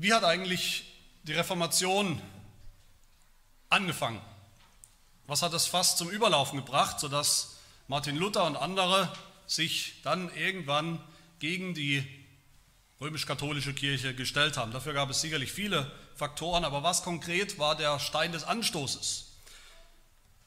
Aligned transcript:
Wie 0.00 0.14
hat 0.14 0.24
eigentlich 0.24 0.84
die 1.24 1.34
Reformation 1.34 2.22
angefangen? 3.68 4.18
Was 5.26 5.42
hat 5.42 5.52
das 5.52 5.66
fast 5.66 5.98
zum 5.98 6.08
Überlaufen 6.08 6.58
gebracht, 6.58 6.98
sodass 6.98 7.58
Martin 7.86 8.16
Luther 8.16 8.46
und 8.46 8.56
andere 8.56 9.12
sich 9.46 10.00
dann 10.02 10.34
irgendwann 10.34 11.04
gegen 11.38 11.74
die 11.74 12.02
römisch-katholische 12.98 13.74
Kirche 13.74 14.14
gestellt 14.14 14.56
haben? 14.56 14.72
Dafür 14.72 14.94
gab 14.94 15.10
es 15.10 15.20
sicherlich 15.20 15.52
viele 15.52 15.92
Faktoren, 16.16 16.64
aber 16.64 16.82
was 16.82 17.02
konkret 17.02 17.58
war 17.58 17.76
der 17.76 18.00
Stein 18.00 18.32
des 18.32 18.44
Anstoßes 18.44 19.26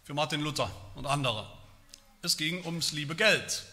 für 0.03 0.15
Martin 0.15 0.41
Luther 0.41 0.71
und 0.95 1.05
andere? 1.05 1.47
Es 2.23 2.37
ging 2.37 2.65
ums 2.65 2.91
liebe 2.91 3.15
Geld. 3.15 3.65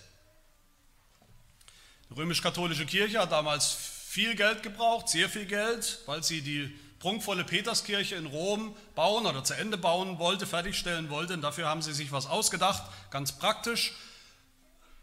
Die 2.10 2.14
römisch-katholische 2.16 2.84
Kirche 2.84 3.20
hat 3.20 3.32
damals 3.32 3.99
viel 4.10 4.34
Geld 4.34 4.64
gebraucht, 4.64 5.08
sehr 5.08 5.28
viel 5.28 5.44
Geld, 5.44 6.00
weil 6.06 6.24
sie 6.24 6.40
die 6.40 6.76
prunkvolle 6.98 7.44
Peterskirche 7.44 8.16
in 8.16 8.26
Rom 8.26 8.74
bauen 8.96 9.24
oder 9.24 9.44
zu 9.44 9.54
Ende 9.54 9.78
bauen 9.78 10.18
wollte, 10.18 10.48
fertigstellen 10.48 11.10
wollte. 11.10 11.34
Und 11.34 11.42
dafür 11.42 11.68
haben 11.68 11.80
sie 11.80 11.92
sich 11.92 12.10
was 12.10 12.26
ausgedacht, 12.26 12.82
ganz 13.12 13.30
praktisch. 13.30 13.92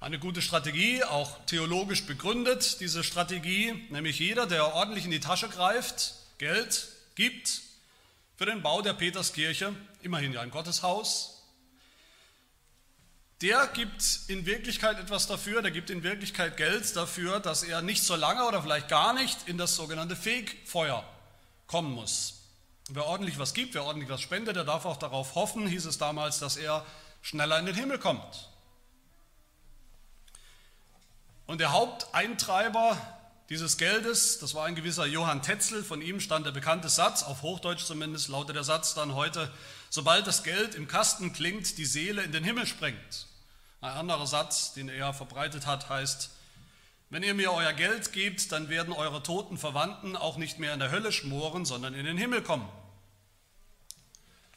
Eine 0.01 0.19
gute 0.19 0.41
Strategie, 0.41 1.05
auch 1.05 1.37
theologisch 1.45 2.05
begründet, 2.05 2.81
diese 2.81 3.01
Strategie, 3.01 3.87
nämlich 3.91 4.19
jeder, 4.19 4.45
der 4.45 4.75
ordentlich 4.75 5.05
in 5.05 5.11
die 5.11 5.21
Tasche 5.21 5.47
greift, 5.47 6.15
Geld 6.37 6.89
gibt 7.15 7.61
für 8.35 8.45
den 8.45 8.61
Bau 8.61 8.81
der 8.81 8.93
Peterskirche, 8.93 9.73
immerhin 10.01 10.33
ja 10.33 10.41
ein 10.41 10.51
Gotteshaus, 10.51 11.36
der 13.41 13.67
gibt 13.67 14.03
in 14.27 14.45
Wirklichkeit 14.45 14.99
etwas 14.99 15.27
dafür, 15.27 15.61
der 15.61 15.71
gibt 15.71 15.89
in 15.89 16.01
Wirklichkeit 16.03 16.57
Geld 16.57 16.95
dafür, 16.95 17.39
dass 17.39 17.63
er 17.63 17.81
nicht 17.81 18.03
so 18.03 18.15
lange 18.15 18.45
oder 18.45 18.63
vielleicht 18.63 18.87
gar 18.87 19.13
nicht 19.13 19.47
in 19.47 19.57
das 19.57 19.75
sogenannte 19.75 20.15
Fegfeuer 20.15 21.03
kommen 21.67 21.93
muss. 21.93 22.33
Wer 22.89 23.05
ordentlich 23.05 23.37
was 23.37 23.53
gibt, 23.53 23.75
wer 23.75 23.83
ordentlich 23.83 24.09
was 24.09 24.21
spendet, 24.21 24.55
der 24.55 24.63
darf 24.63 24.85
auch 24.85 24.97
darauf 24.97 25.35
hoffen, 25.35 25.67
hieß 25.67 25.85
es 25.85 25.97
damals, 25.97 26.39
dass 26.39 26.57
er 26.57 26.85
schneller 27.21 27.59
in 27.59 27.65
den 27.65 27.75
Himmel 27.75 27.99
kommt. 27.99 28.49
Und 31.45 31.59
der 31.59 31.71
Haupteintreiber 31.71 32.97
dieses 33.49 33.77
Geldes, 33.77 34.39
das 34.39 34.55
war 34.55 34.65
ein 34.65 34.75
gewisser 34.75 35.05
Johann 35.05 35.41
Tetzel, 35.41 35.83
von 35.83 36.01
ihm 36.01 36.19
stand 36.19 36.45
der 36.45 36.51
bekannte 36.51 36.89
Satz, 36.89 37.23
auf 37.23 37.43
Hochdeutsch 37.43 37.85
zumindest 37.85 38.27
lautet 38.27 38.55
der 38.55 38.63
Satz 38.63 38.93
dann 38.93 39.15
heute, 39.15 39.51
sobald 39.89 40.27
das 40.27 40.43
Geld 40.43 40.75
im 40.75 40.87
Kasten 40.87 41.31
klingt, 41.31 41.77
die 41.77 41.85
Seele 41.85 42.23
in 42.23 42.33
den 42.33 42.43
Himmel 42.43 42.65
springt. 42.65 43.26
Ein 43.81 43.91
anderer 43.91 44.27
Satz, 44.27 44.73
den 44.73 44.89
er 44.89 45.13
verbreitet 45.13 45.65
hat, 45.65 45.89
heißt, 45.89 46.31
wenn 47.09 47.23
ihr 47.23 47.33
mir 47.33 47.53
euer 47.53 47.73
Geld 47.73 48.11
gebt, 48.11 48.51
dann 48.51 48.69
werden 48.69 48.91
eure 48.91 49.23
toten 49.23 49.57
Verwandten 49.57 50.15
auch 50.15 50.37
nicht 50.37 50.59
mehr 50.59 50.73
in 50.73 50.79
der 50.79 50.91
Hölle 50.91 51.11
schmoren, 51.11 51.63
sondern 51.63 51.93
in 51.93 52.05
den 52.05 52.17
Himmel 52.17 52.41
kommen. 52.41 52.67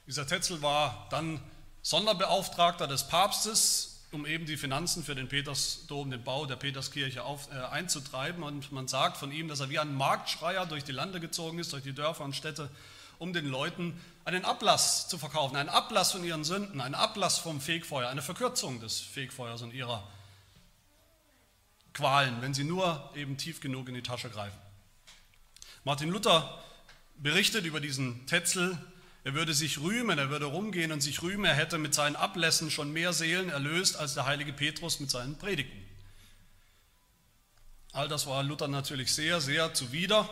Dieser 0.06 0.26
Tetzel 0.26 0.60
war 0.62 1.06
dann 1.10 1.40
Sonderbeauftragter 1.82 2.88
des 2.88 3.06
Papstes 3.06 3.90
um 4.12 4.26
eben 4.26 4.44
die 4.44 4.56
Finanzen 4.56 5.04
für 5.04 5.14
den 5.14 5.28
Petersdom, 5.28 6.10
den 6.10 6.24
Bau 6.24 6.46
der 6.46 6.56
Peterskirche 6.56 7.22
auf, 7.22 7.48
äh, 7.52 7.54
einzutreiben. 7.54 8.42
Und 8.42 8.72
man 8.72 8.88
sagt 8.88 9.16
von 9.16 9.30
ihm, 9.30 9.48
dass 9.48 9.60
er 9.60 9.70
wie 9.70 9.78
ein 9.78 9.94
Marktschreier 9.94 10.66
durch 10.66 10.84
die 10.84 10.92
Lande 10.92 11.20
gezogen 11.20 11.58
ist, 11.58 11.72
durch 11.72 11.84
die 11.84 11.92
Dörfer 11.92 12.24
und 12.24 12.34
Städte, 12.34 12.68
um 13.18 13.32
den 13.32 13.46
Leuten 13.46 14.00
einen 14.34 14.44
Ablass 14.44 15.08
zu 15.08 15.18
verkaufen, 15.18 15.56
einen 15.56 15.68
Ablass 15.68 16.12
von 16.12 16.22
ihren 16.22 16.44
Sünden, 16.44 16.80
einen 16.80 16.94
Ablass 16.94 17.38
vom 17.38 17.60
Fegfeuer, 17.60 18.08
eine 18.08 18.22
Verkürzung 18.22 18.80
des 18.80 19.00
Fegfeuers 19.00 19.62
und 19.62 19.74
ihrer 19.74 20.06
Qualen, 21.92 22.40
wenn 22.40 22.54
sie 22.54 22.62
nur 22.62 23.10
eben 23.16 23.36
tief 23.36 23.60
genug 23.60 23.88
in 23.88 23.94
die 23.94 24.02
Tasche 24.02 24.30
greifen. 24.30 24.58
Martin 25.82 26.10
Luther 26.10 26.62
berichtet 27.16 27.64
über 27.64 27.80
diesen 27.80 28.26
Tetzel, 28.26 28.78
er 29.24 29.34
würde 29.34 29.52
sich 29.52 29.80
rühmen, 29.80 30.18
er 30.18 30.30
würde 30.30 30.46
rumgehen 30.46 30.92
und 30.92 31.00
sich 31.00 31.22
rühmen, 31.22 31.44
er 31.44 31.54
hätte 31.54 31.78
mit 31.78 31.92
seinen 31.92 32.16
Ablässen 32.16 32.70
schon 32.70 32.92
mehr 32.92 33.12
Seelen 33.12 33.50
erlöst 33.50 33.96
als 33.96 34.14
der 34.14 34.26
heilige 34.26 34.52
Petrus 34.52 35.00
mit 35.00 35.10
seinen 35.10 35.36
Predigten. 35.38 35.78
All 37.92 38.06
das 38.06 38.26
war 38.26 38.44
Luther 38.44 38.68
natürlich 38.68 39.12
sehr, 39.12 39.40
sehr 39.40 39.74
zuwider. 39.74 40.28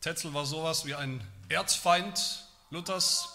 Tetzel 0.00 0.32
war 0.32 0.46
sowas 0.46 0.86
wie 0.86 0.94
ein 0.94 1.22
Erzfeind 1.50 2.46
Luthers. 2.72 3.28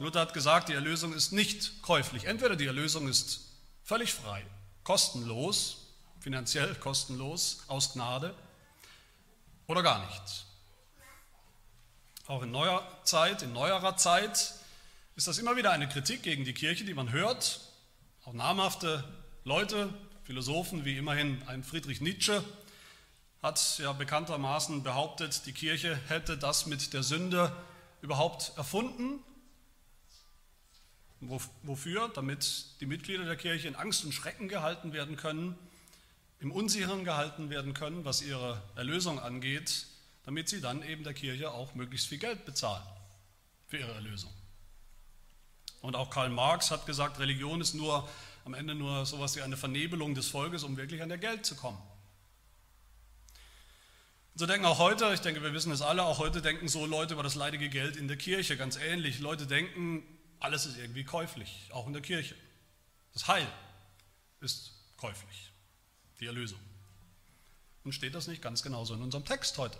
Luther 0.00 0.18
hat 0.18 0.34
gesagt, 0.34 0.68
die 0.68 0.72
Erlösung 0.72 1.12
ist 1.14 1.30
nicht 1.30 1.82
käuflich. 1.82 2.24
Entweder 2.24 2.56
die 2.56 2.66
Erlösung 2.66 3.06
ist 3.06 3.42
völlig 3.84 4.12
frei, 4.12 4.44
kostenlos, 4.82 5.86
finanziell 6.18 6.74
kostenlos, 6.74 7.62
aus 7.68 7.92
Gnade, 7.92 8.34
oder 9.68 9.84
gar 9.84 10.04
nichts. 10.04 10.46
Auch 12.26 12.42
in 12.42 12.50
neuer 12.50 12.84
Zeit, 13.04 13.42
in 13.42 13.52
neuerer 13.52 13.96
Zeit 13.96 14.54
ist 15.14 15.28
das 15.28 15.38
immer 15.38 15.54
wieder 15.54 15.70
eine 15.70 15.88
Kritik 15.88 16.24
gegen 16.24 16.44
die 16.44 16.52
Kirche, 16.52 16.84
die 16.84 16.94
man 16.94 17.12
hört. 17.12 17.60
Auch 18.24 18.32
namhafte 18.32 19.04
Leute, 19.44 19.94
Philosophen 20.24 20.84
wie 20.84 20.98
immerhin 20.98 21.40
ein 21.46 21.62
Friedrich 21.62 22.00
Nietzsche 22.00 22.42
hat 23.42 23.78
ja 23.78 23.92
bekanntermaßen 23.92 24.82
behauptet, 24.82 25.46
die 25.46 25.52
Kirche 25.52 25.96
hätte 26.08 26.36
das 26.36 26.66
mit 26.66 26.92
der 26.94 27.04
Sünde 27.04 27.52
überhaupt 28.02 28.52
erfunden. 28.56 29.20
Wofür? 31.20 32.08
Damit 32.14 32.66
die 32.80 32.86
Mitglieder 32.86 33.24
der 33.24 33.36
Kirche 33.36 33.68
in 33.68 33.74
Angst 33.74 34.04
und 34.04 34.12
Schrecken 34.12 34.48
gehalten 34.48 34.92
werden 34.92 35.16
können, 35.16 35.58
im 36.40 36.52
Unsicheren 36.52 37.04
gehalten 37.04 37.50
werden 37.50 37.74
können, 37.74 38.04
was 38.04 38.22
ihre 38.22 38.62
Erlösung 38.76 39.18
angeht 39.18 39.86
damit 40.26 40.48
sie 40.48 40.60
dann 40.60 40.82
eben 40.82 41.04
der 41.04 41.14
Kirche 41.14 41.52
auch 41.52 41.74
möglichst 41.74 42.08
viel 42.08 42.18
Geld 42.18 42.44
bezahlen 42.44 42.82
für 43.68 43.78
ihre 43.78 43.92
Erlösung. 43.92 44.32
Und 45.80 45.94
auch 45.94 46.10
Karl 46.10 46.30
Marx 46.30 46.72
hat 46.72 46.84
gesagt, 46.84 47.20
Religion 47.20 47.60
ist 47.60 47.74
nur 47.74 48.08
am 48.44 48.54
Ende 48.54 48.74
nur 48.74 49.06
sowas 49.06 49.36
wie 49.36 49.42
eine 49.42 49.56
Vernebelung 49.56 50.14
des 50.14 50.28
Volkes, 50.28 50.64
um 50.64 50.76
wirklich 50.76 51.00
an 51.00 51.08
der 51.08 51.18
Geld 51.18 51.46
zu 51.46 51.54
kommen. 51.54 51.78
So 54.38 54.44
denken 54.44 54.66
auch 54.66 54.78
heute, 54.78 55.14
ich 55.14 55.20
denke, 55.20 55.42
wir 55.42 55.54
wissen 55.54 55.72
es 55.72 55.80
alle, 55.80 56.04
auch 56.04 56.18
heute 56.18 56.42
denken 56.42 56.68
so 56.68 56.84
Leute 56.84 57.14
über 57.14 57.22
das 57.22 57.36
leidige 57.36 57.70
Geld 57.70 57.96
in 57.96 58.06
der 58.06 58.18
Kirche 58.18 58.58
ganz 58.58 58.76
ähnlich. 58.76 59.18
Leute 59.18 59.46
denken, 59.46 60.02
alles 60.40 60.66
ist 60.66 60.76
irgendwie 60.76 61.04
käuflich, 61.04 61.70
auch 61.72 61.86
in 61.86 61.94
der 61.94 62.02
Kirche. 62.02 62.34
Das 63.14 63.28
Heil 63.28 63.46
ist 64.40 64.72
käuflich, 64.98 65.52
die 66.20 66.26
Erlösung. 66.26 66.58
Und 67.82 67.92
steht 67.92 68.14
das 68.14 68.26
nicht 68.26 68.42
ganz 68.42 68.62
genauso 68.62 68.92
in 68.92 69.00
unserem 69.00 69.24
Text 69.24 69.56
heute? 69.56 69.78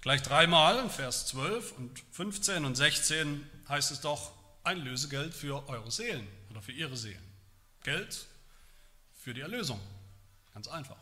Gleich 0.00 0.22
dreimal, 0.22 0.80
in 0.80 0.90
Vers 0.90 1.26
12 1.28 1.78
und 1.78 2.02
15 2.10 2.64
und 2.64 2.74
16 2.74 3.48
heißt 3.68 3.92
es 3.92 4.00
doch, 4.00 4.32
ein 4.64 4.78
Lösegeld 4.78 5.34
für 5.34 5.68
eure 5.68 5.92
Seelen 5.92 6.26
oder 6.50 6.60
für 6.60 6.72
ihre 6.72 6.96
Seelen. 6.96 7.22
Geld 7.84 8.26
für 9.14 9.34
die 9.34 9.42
Erlösung. 9.42 9.78
Ganz 10.52 10.66
einfach. 10.66 10.96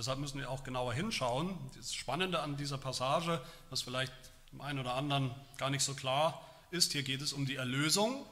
Deshalb 0.00 0.18
müssen 0.18 0.38
wir 0.38 0.48
auch 0.48 0.64
genauer 0.64 0.94
hinschauen. 0.94 1.58
Das 1.76 1.92
Spannende 1.92 2.40
an 2.40 2.56
dieser 2.56 2.78
Passage, 2.78 3.38
was 3.68 3.82
vielleicht 3.82 4.14
dem 4.50 4.62
einen 4.62 4.78
oder 4.78 4.94
anderen 4.94 5.30
gar 5.58 5.68
nicht 5.68 5.82
so 5.82 5.92
klar 5.92 6.40
ist, 6.70 6.92
hier 6.92 7.02
geht 7.02 7.20
es 7.20 7.34
um 7.34 7.44
die 7.44 7.56
Erlösung. 7.56 8.24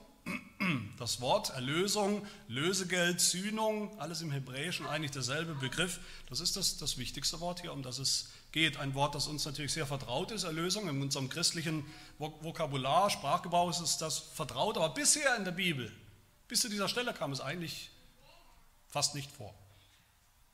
Das 0.98 1.20
Wort 1.20 1.50
Erlösung, 1.50 2.26
Lösegeld, 2.48 3.20
Sühnung, 3.20 4.00
alles 4.00 4.22
im 4.22 4.30
Hebräischen 4.30 4.86
eigentlich 4.86 5.10
derselbe 5.10 5.54
Begriff. 5.56 6.00
Das 6.30 6.40
ist 6.40 6.56
das, 6.56 6.78
das 6.78 6.96
wichtigste 6.96 7.38
Wort 7.40 7.60
hier, 7.60 7.74
um 7.74 7.82
das 7.82 7.98
es 7.98 8.30
geht. 8.50 8.78
Ein 8.78 8.94
Wort, 8.94 9.14
das 9.14 9.26
uns 9.26 9.44
natürlich 9.44 9.74
sehr 9.74 9.86
vertraut 9.86 10.30
ist, 10.30 10.44
Erlösung. 10.44 10.88
In 10.88 11.02
unserem 11.02 11.28
christlichen 11.28 11.84
Vokabular, 12.16 13.10
Sprachgebrauch 13.10 13.68
ist 13.68 13.80
es 13.80 13.98
das 13.98 14.16
vertraut, 14.18 14.78
aber 14.78 14.88
bisher 14.88 15.36
in 15.36 15.44
der 15.44 15.52
Bibel, 15.52 15.92
bis 16.48 16.62
zu 16.62 16.70
dieser 16.70 16.88
Stelle 16.88 17.12
kam 17.12 17.30
es 17.30 17.42
eigentlich 17.42 17.90
fast 18.88 19.14
nicht 19.14 19.30
vor. 19.30 19.54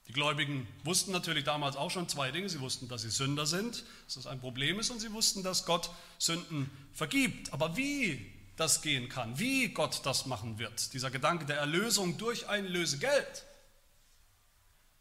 Die 0.07 0.13
Gläubigen 0.13 0.69
wussten 0.85 1.13
natürlich 1.13 1.45
damals 1.45 1.77
auch 1.77 1.91
schon 1.91 2.09
zwei 2.09 2.31
Dinge. 2.31 2.49
Sie 2.49 2.61
wussten, 2.61 2.89
dass 2.89 3.03
sie 3.03 3.11
Sünder 3.11 3.47
sind, 3.47 3.85
dass 4.05 4.15
das 4.15 4.27
ein 4.27 4.41
Problem 4.41 4.79
ist, 4.79 4.91
und 4.91 5.01
sie 5.01 5.13
wussten, 5.13 5.43
dass 5.43 5.65
Gott 5.65 5.91
Sünden 6.19 6.71
vergibt. 6.93 7.53
Aber 7.53 7.77
wie 7.77 8.33
das 8.57 8.83
gehen 8.83 9.09
kann, 9.09 9.39
wie 9.39 9.69
Gott 9.69 10.03
das 10.05 10.27
machen 10.27 10.59
wird, 10.59 10.93
dieser 10.93 11.11
Gedanke 11.11 11.47
der 11.47 11.57
Erlösung 11.57 12.19
durch 12.19 12.49
ein 12.49 12.67
Lösegeld, 12.67 13.45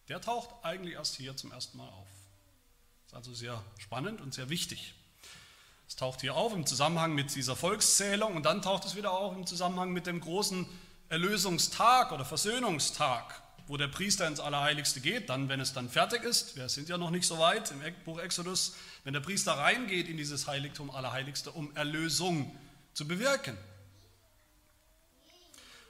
der 0.08 0.22
taucht 0.22 0.50
eigentlich 0.64 0.96
erst 0.96 1.18
hier 1.18 1.36
zum 1.36 1.52
ersten 1.52 1.78
Mal 1.78 1.88
auf 1.88 2.08
ist 3.14 3.18
also 3.18 3.34
sehr 3.36 3.64
spannend 3.78 4.22
und 4.22 4.34
sehr 4.34 4.50
wichtig. 4.50 4.96
Es 5.88 5.96
taucht 5.96 6.22
hier 6.22 6.36
auf 6.36 6.52
im 6.54 6.66
Zusammenhang 6.66 7.14
mit 7.14 7.36
dieser 7.36 7.56
Volkszählung 7.56 8.36
und 8.36 8.44
dann 8.44 8.64
taucht 8.64 8.86
es 8.86 8.96
wieder 8.96 9.12
auf 9.12 9.36
im 9.36 9.46
Zusammenhang 9.46 9.92
mit 9.92 10.08
dem 10.08 10.20
großen 10.20 10.68
Erlösungstag 11.10 12.12
oder 12.12 12.26
Versöhnungstag, 12.26 13.43
wo 13.68 13.78
der 13.78 13.88
Priester 13.88 14.28
ins 14.28 14.40
Allerheiligste 14.40 15.00
geht, 15.00 15.30
dann, 15.30 15.50
wenn 15.50 15.60
es 15.60 15.74
dann 15.74 15.90
fertig 15.90 16.24
ist, 16.24 16.56
wir 16.56 16.68
sind 16.70 16.90
ja 16.90 16.98
noch 16.98 17.12
nicht 17.12 17.26
so 17.26 17.40
weit 17.40 17.72
im 17.72 17.80
Buch 18.04 18.20
Exodus, 18.20 18.76
wenn 19.04 19.14
der 19.14 19.22
Priester 19.22 19.54
reingeht 19.54 20.10
in 20.10 20.18
dieses 20.18 20.48
Heiligtum 20.48 20.92
Allerheiligste, 20.92 21.52
um 21.52 21.76
Erlösung 21.76 22.56
zu 22.94 23.08
bewirken. 23.08 23.58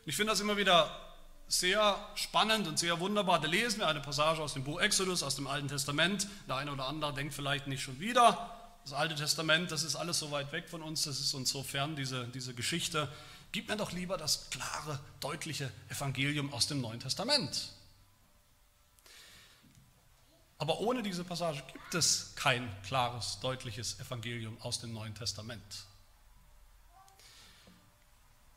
Ich 0.05 0.15
finde 0.15 0.31
das 0.31 0.41
immer 0.41 0.57
wieder 0.57 0.99
sehr 1.47 1.97
spannend 2.15 2.67
und 2.67 2.79
sehr 2.79 2.99
wunderbar. 2.99 3.39
Da 3.39 3.47
lesen 3.47 3.79
wir 3.79 3.87
eine 3.87 4.01
Passage 4.01 4.41
aus 4.41 4.53
dem 4.53 4.63
Buch 4.63 4.81
Exodus, 4.81 5.23
aus 5.23 5.35
dem 5.35 5.47
Alten 5.47 5.67
Testament. 5.67 6.27
Der 6.47 6.57
eine 6.57 6.71
oder 6.71 6.87
andere 6.87 7.13
denkt 7.13 7.33
vielleicht 7.33 7.67
nicht 7.67 7.83
schon 7.83 7.99
wieder. 7.99 8.49
Das 8.83 8.93
Alte 8.93 9.15
Testament, 9.15 9.71
das 9.71 9.83
ist 9.83 9.95
alles 9.95 10.19
so 10.19 10.31
weit 10.31 10.51
weg 10.51 10.67
von 10.67 10.81
uns, 10.81 11.03
das 11.03 11.19
ist 11.19 11.33
uns 11.33 11.49
so 11.49 11.63
fern, 11.63 11.95
diese, 11.95 12.27
diese 12.27 12.53
Geschichte. 12.53 13.07
Gib 13.53 13.69
mir 13.69 13.77
doch 13.77 13.91
lieber 13.91 14.17
das 14.17 14.49
klare, 14.49 14.99
deutliche 15.19 15.71
Evangelium 15.87 16.51
aus 16.51 16.65
dem 16.65 16.81
Neuen 16.81 16.99
Testament. 16.99 17.69
Aber 20.57 20.79
ohne 20.79 21.03
diese 21.03 21.23
Passage 21.23 21.61
gibt 21.71 21.93
es 21.93 22.33
kein 22.35 22.67
klares, 22.81 23.37
deutliches 23.41 23.99
Evangelium 23.99 24.59
aus 24.61 24.79
dem 24.79 24.91
Neuen 24.91 25.13
Testament. 25.13 25.85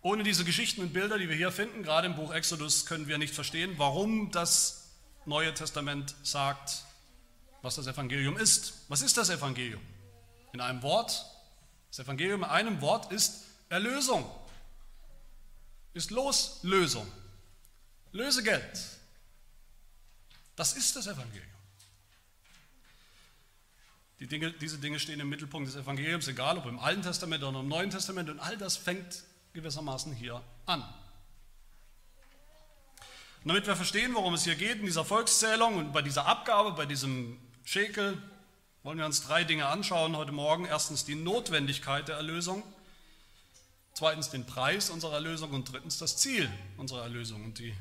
Ohne 0.00 0.22
diese 0.22 0.44
Geschichten 0.44 0.80
und 0.80 0.94
Bilder, 0.94 1.18
die 1.18 1.28
wir 1.28 1.36
hier 1.36 1.52
finden, 1.52 1.82
gerade 1.82 2.06
im 2.06 2.16
Buch 2.16 2.32
Exodus, 2.32 2.86
können 2.86 3.06
wir 3.06 3.18
nicht 3.18 3.34
verstehen, 3.34 3.74
warum 3.76 4.30
das 4.30 4.92
Neue 5.26 5.52
Testament 5.52 6.14
sagt, 6.22 6.84
was 7.60 7.74
das 7.74 7.86
Evangelium 7.86 8.38
ist. 8.38 8.84
Was 8.88 9.02
ist 9.02 9.18
das 9.18 9.28
Evangelium? 9.28 9.82
In 10.54 10.62
einem 10.62 10.82
Wort, 10.82 11.26
das 11.90 11.98
Evangelium 11.98 12.44
in 12.44 12.48
einem 12.48 12.80
Wort 12.80 13.12
ist 13.12 13.42
Erlösung, 13.68 14.24
ist 15.96 16.10
Loslösung, 16.10 17.10
Lösegeld. 18.12 18.78
Das 20.54 20.74
ist 20.74 20.94
das 20.94 21.06
Evangelium. 21.06 21.46
Die 24.20 24.26
Dinge, 24.26 24.52
diese 24.52 24.78
Dinge 24.78 24.98
stehen 24.98 25.20
im 25.20 25.28
Mittelpunkt 25.28 25.68
des 25.68 25.76
Evangeliums, 25.76 26.28
egal 26.28 26.58
ob 26.58 26.66
im 26.66 26.78
Alten 26.78 27.02
Testament 27.02 27.42
oder 27.42 27.60
im 27.60 27.68
Neuen 27.68 27.90
Testament, 27.90 28.30
und 28.30 28.40
all 28.40 28.56
das 28.56 28.76
fängt 28.76 29.24
gewissermaßen 29.52 30.12
hier 30.12 30.42
an. 30.66 30.84
Damit 33.44 33.66
wir 33.66 33.76
verstehen, 33.76 34.14
worum 34.14 34.34
es 34.34 34.44
hier 34.44 34.54
geht 34.54 34.80
in 34.80 34.86
dieser 34.86 35.04
Volkszählung 35.04 35.76
und 35.76 35.92
bei 35.92 36.02
dieser 36.02 36.26
Abgabe, 36.26 36.72
bei 36.72 36.84
diesem 36.84 37.38
Schekel, 37.64 38.20
wollen 38.82 38.98
wir 38.98 39.06
uns 39.06 39.22
drei 39.22 39.44
Dinge 39.44 39.66
anschauen 39.66 40.16
heute 40.16 40.32
Morgen. 40.32 40.64
Erstens 40.64 41.04
die 41.04 41.14
Notwendigkeit 41.14 42.08
der 42.08 42.16
Erlösung, 42.16 42.62
zweitens 43.96 44.28
den 44.28 44.44
Preis 44.44 44.90
unserer 44.90 45.14
Erlösung 45.14 45.50
und 45.50 45.72
drittens 45.72 45.96
das 45.96 46.18
Ziel 46.18 46.50
unserer 46.76 47.02
Erlösung. 47.02 47.44
Und 47.44 47.58
die, 47.58 47.74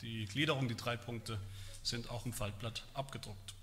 die 0.00 0.26
Gliederung, 0.26 0.68
die 0.68 0.76
drei 0.76 0.96
Punkte, 0.96 1.40
sind 1.82 2.08
auch 2.08 2.24
im 2.24 2.32
Faltblatt 2.32 2.84
abgedruckt. 2.94 3.54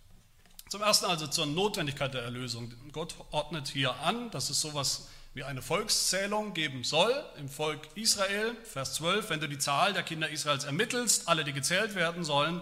Zum 0.70 0.82
Ersten 0.82 1.06
also 1.06 1.28
zur 1.28 1.46
Notwendigkeit 1.46 2.14
der 2.14 2.24
Erlösung. 2.24 2.74
Gott 2.92 3.16
ordnet 3.32 3.70
hier 3.70 3.96
an, 4.02 4.30
dass 4.32 4.50
es 4.50 4.60
sowas 4.60 5.08
wie 5.34 5.44
eine 5.44 5.62
Volkszählung 5.62 6.54
geben 6.54 6.84
soll 6.84 7.14
im 7.38 7.48
Volk 7.48 7.88
Israel. 7.96 8.54
Vers 8.64 8.96
12, 8.96 9.30
wenn 9.30 9.40
du 9.40 9.48
die 9.48 9.58
Zahl 9.58 9.94
der 9.94 10.04
Kinder 10.04 10.30
Israels 10.30 10.66
ermittelst, 10.66 11.30
alle, 11.30 11.44
die 11.44 11.54
gezählt 11.54 11.96
werden 11.96 12.26
sollen, 12.26 12.62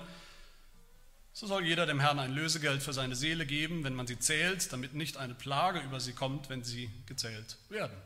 so 1.33 1.47
soll 1.47 1.65
jeder 1.65 1.87
dem 1.87 1.99
Herrn 1.99 2.19
ein 2.19 2.31
Lösegeld 2.31 2.83
für 2.83 2.93
seine 2.93 3.15
Seele 3.15 3.45
geben, 3.45 3.83
wenn 3.83 3.95
man 3.95 4.05
sie 4.05 4.19
zählt, 4.19 4.71
damit 4.71 4.93
nicht 4.93 5.17
eine 5.17 5.33
Plage 5.33 5.79
über 5.79 5.99
sie 5.99 6.13
kommt, 6.13 6.49
wenn 6.49 6.63
sie 6.63 6.91
gezählt 7.07 7.57
werden. 7.69 7.97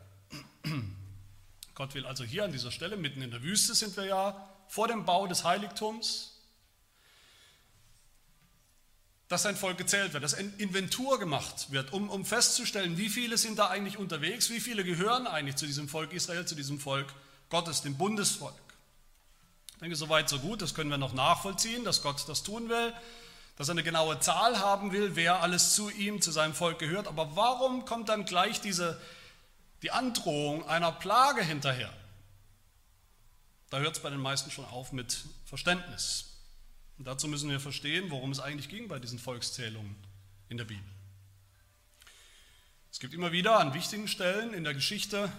Gott 1.75 1.93
will 1.93 2.05
also 2.05 2.23
hier 2.23 2.45
an 2.45 2.51
dieser 2.51 2.71
Stelle, 2.71 2.95
mitten 2.95 3.21
in 3.21 3.31
der 3.31 3.43
Wüste 3.43 3.75
sind 3.75 3.95
wir 3.97 4.05
ja, 4.05 4.49
vor 4.67 4.87
dem 4.87 5.05
Bau 5.05 5.27
des 5.27 5.43
Heiligtums, 5.43 6.31
dass 9.27 9.43
sein 9.43 9.55
Volk 9.55 9.77
gezählt 9.77 10.13
wird, 10.13 10.23
dass 10.23 10.33
Inventur 10.33 11.19
gemacht 11.19 11.71
wird, 11.71 11.91
um, 11.93 12.09
um 12.09 12.25
festzustellen, 12.25 12.97
wie 12.97 13.09
viele 13.09 13.37
sind 13.37 13.59
da 13.59 13.67
eigentlich 13.67 13.97
unterwegs, 13.97 14.49
wie 14.49 14.59
viele 14.59 14.83
gehören 14.83 15.27
eigentlich 15.27 15.55
zu 15.55 15.65
diesem 15.65 15.89
Volk 15.89 16.13
Israel, 16.13 16.45
zu 16.45 16.55
diesem 16.55 16.79
Volk 16.79 17.07
Gottes, 17.49 17.81
dem 17.81 17.97
Bundesvolk. 17.97 18.53
Ich 19.73 19.79
denke, 19.79 19.95
soweit 19.95 20.29
so 20.29 20.39
gut, 20.39 20.61
das 20.61 20.73
können 20.73 20.89
wir 20.89 20.97
noch 20.97 21.13
nachvollziehen, 21.13 21.83
dass 21.83 22.01
Gott 22.01 22.23
das 22.29 22.43
tun 22.43 22.69
will, 22.69 22.93
dass 23.57 23.67
er 23.67 23.73
eine 23.73 23.83
genaue 23.83 24.19
Zahl 24.19 24.59
haben 24.59 24.91
will, 24.91 25.15
wer 25.15 25.41
alles 25.41 25.75
zu 25.75 25.89
ihm, 25.89 26.21
zu 26.21 26.31
seinem 26.31 26.53
Volk 26.53 26.79
gehört. 26.79 27.07
Aber 27.07 27.35
warum 27.35 27.85
kommt 27.85 28.09
dann 28.09 28.25
gleich 28.25 28.61
diese, 28.61 28.99
die 29.85 29.91
Androhung 29.91 30.67
einer 30.67 30.91
Plage 30.91 31.43
hinterher? 31.43 31.93
Da 33.69 33.77
hört 33.77 33.95
es 33.95 34.01
bei 34.01 34.09
den 34.09 34.19
meisten 34.19 34.49
schon 34.49 34.65
auf 34.65 34.91
mit 34.91 35.25
Verständnis. 35.45 36.39
Und 36.97 37.05
dazu 37.05 37.27
müssen 37.27 37.51
wir 37.51 37.59
verstehen, 37.59 38.09
worum 38.09 38.31
es 38.31 38.39
eigentlich 38.39 38.67
ging 38.67 38.87
bei 38.87 38.97
diesen 38.97 39.19
Volkszählungen 39.19 39.95
in 40.49 40.57
der 40.57 40.65
Bibel. 40.65 40.89
Es 42.91 42.99
gibt 42.99 43.13
immer 43.13 43.31
wieder 43.31 43.59
an 43.59 43.75
wichtigen 43.75 44.07
Stellen 44.07 44.55
in 44.55 44.63
der 44.63 44.73
Geschichte 44.73 45.31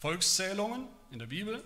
Volkszählungen 0.00 0.88
in 1.12 1.20
der 1.20 1.26
Bibel. 1.26 1.62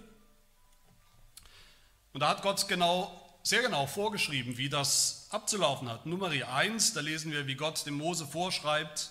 Und 2.12 2.20
da 2.20 2.28
hat 2.28 2.42
Gott 2.42 2.68
genau, 2.68 3.38
sehr 3.44 3.62
genau 3.62 3.86
vorgeschrieben, 3.86 4.58
wie 4.58 4.68
das 4.68 5.28
abzulaufen 5.30 5.88
hat. 5.88 6.04
Nummer 6.04 6.28
1, 6.28 6.92
da 6.92 7.00
lesen 7.00 7.32
wir, 7.32 7.46
wie 7.46 7.54
Gott 7.54 7.86
dem 7.86 7.94
Mose 7.94 8.26
vorschreibt, 8.26 9.10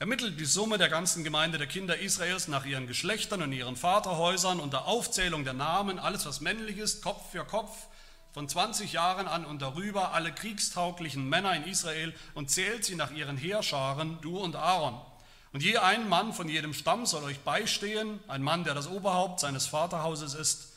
ermittelt 0.00 0.40
die 0.40 0.46
Summe 0.46 0.78
der 0.78 0.88
ganzen 0.88 1.24
Gemeinde 1.24 1.58
der 1.58 1.66
Kinder 1.66 1.98
Israels 1.98 2.48
nach 2.48 2.64
ihren 2.64 2.86
Geschlechtern 2.86 3.42
und 3.42 3.52
ihren 3.52 3.76
Vaterhäusern 3.76 4.58
unter 4.58 4.86
Aufzählung 4.86 5.44
der 5.44 5.52
Namen, 5.52 5.98
alles 5.98 6.24
was 6.24 6.40
männlich 6.40 6.78
ist, 6.78 7.02
Kopf 7.02 7.32
für 7.32 7.44
Kopf, 7.44 7.76
von 8.32 8.48
20 8.48 8.94
Jahren 8.94 9.28
an 9.28 9.44
und 9.44 9.60
darüber 9.60 10.14
alle 10.14 10.32
kriegstauglichen 10.32 11.28
Männer 11.28 11.54
in 11.54 11.64
Israel 11.64 12.14
und 12.32 12.50
zählt 12.50 12.82
sie 12.86 12.94
nach 12.94 13.10
ihren 13.10 13.36
Heerscharen, 13.36 14.18
du 14.22 14.38
und 14.38 14.56
Aaron. 14.56 14.98
Und 15.52 15.62
je 15.62 15.76
ein 15.76 16.08
Mann 16.08 16.32
von 16.32 16.48
jedem 16.48 16.72
Stamm 16.72 17.04
soll 17.04 17.24
euch 17.24 17.40
beistehen, 17.40 18.20
ein 18.26 18.42
Mann, 18.42 18.64
der 18.64 18.72
das 18.72 18.88
Oberhaupt 18.88 19.40
seines 19.40 19.66
Vaterhauses 19.66 20.32
ist. 20.32 20.68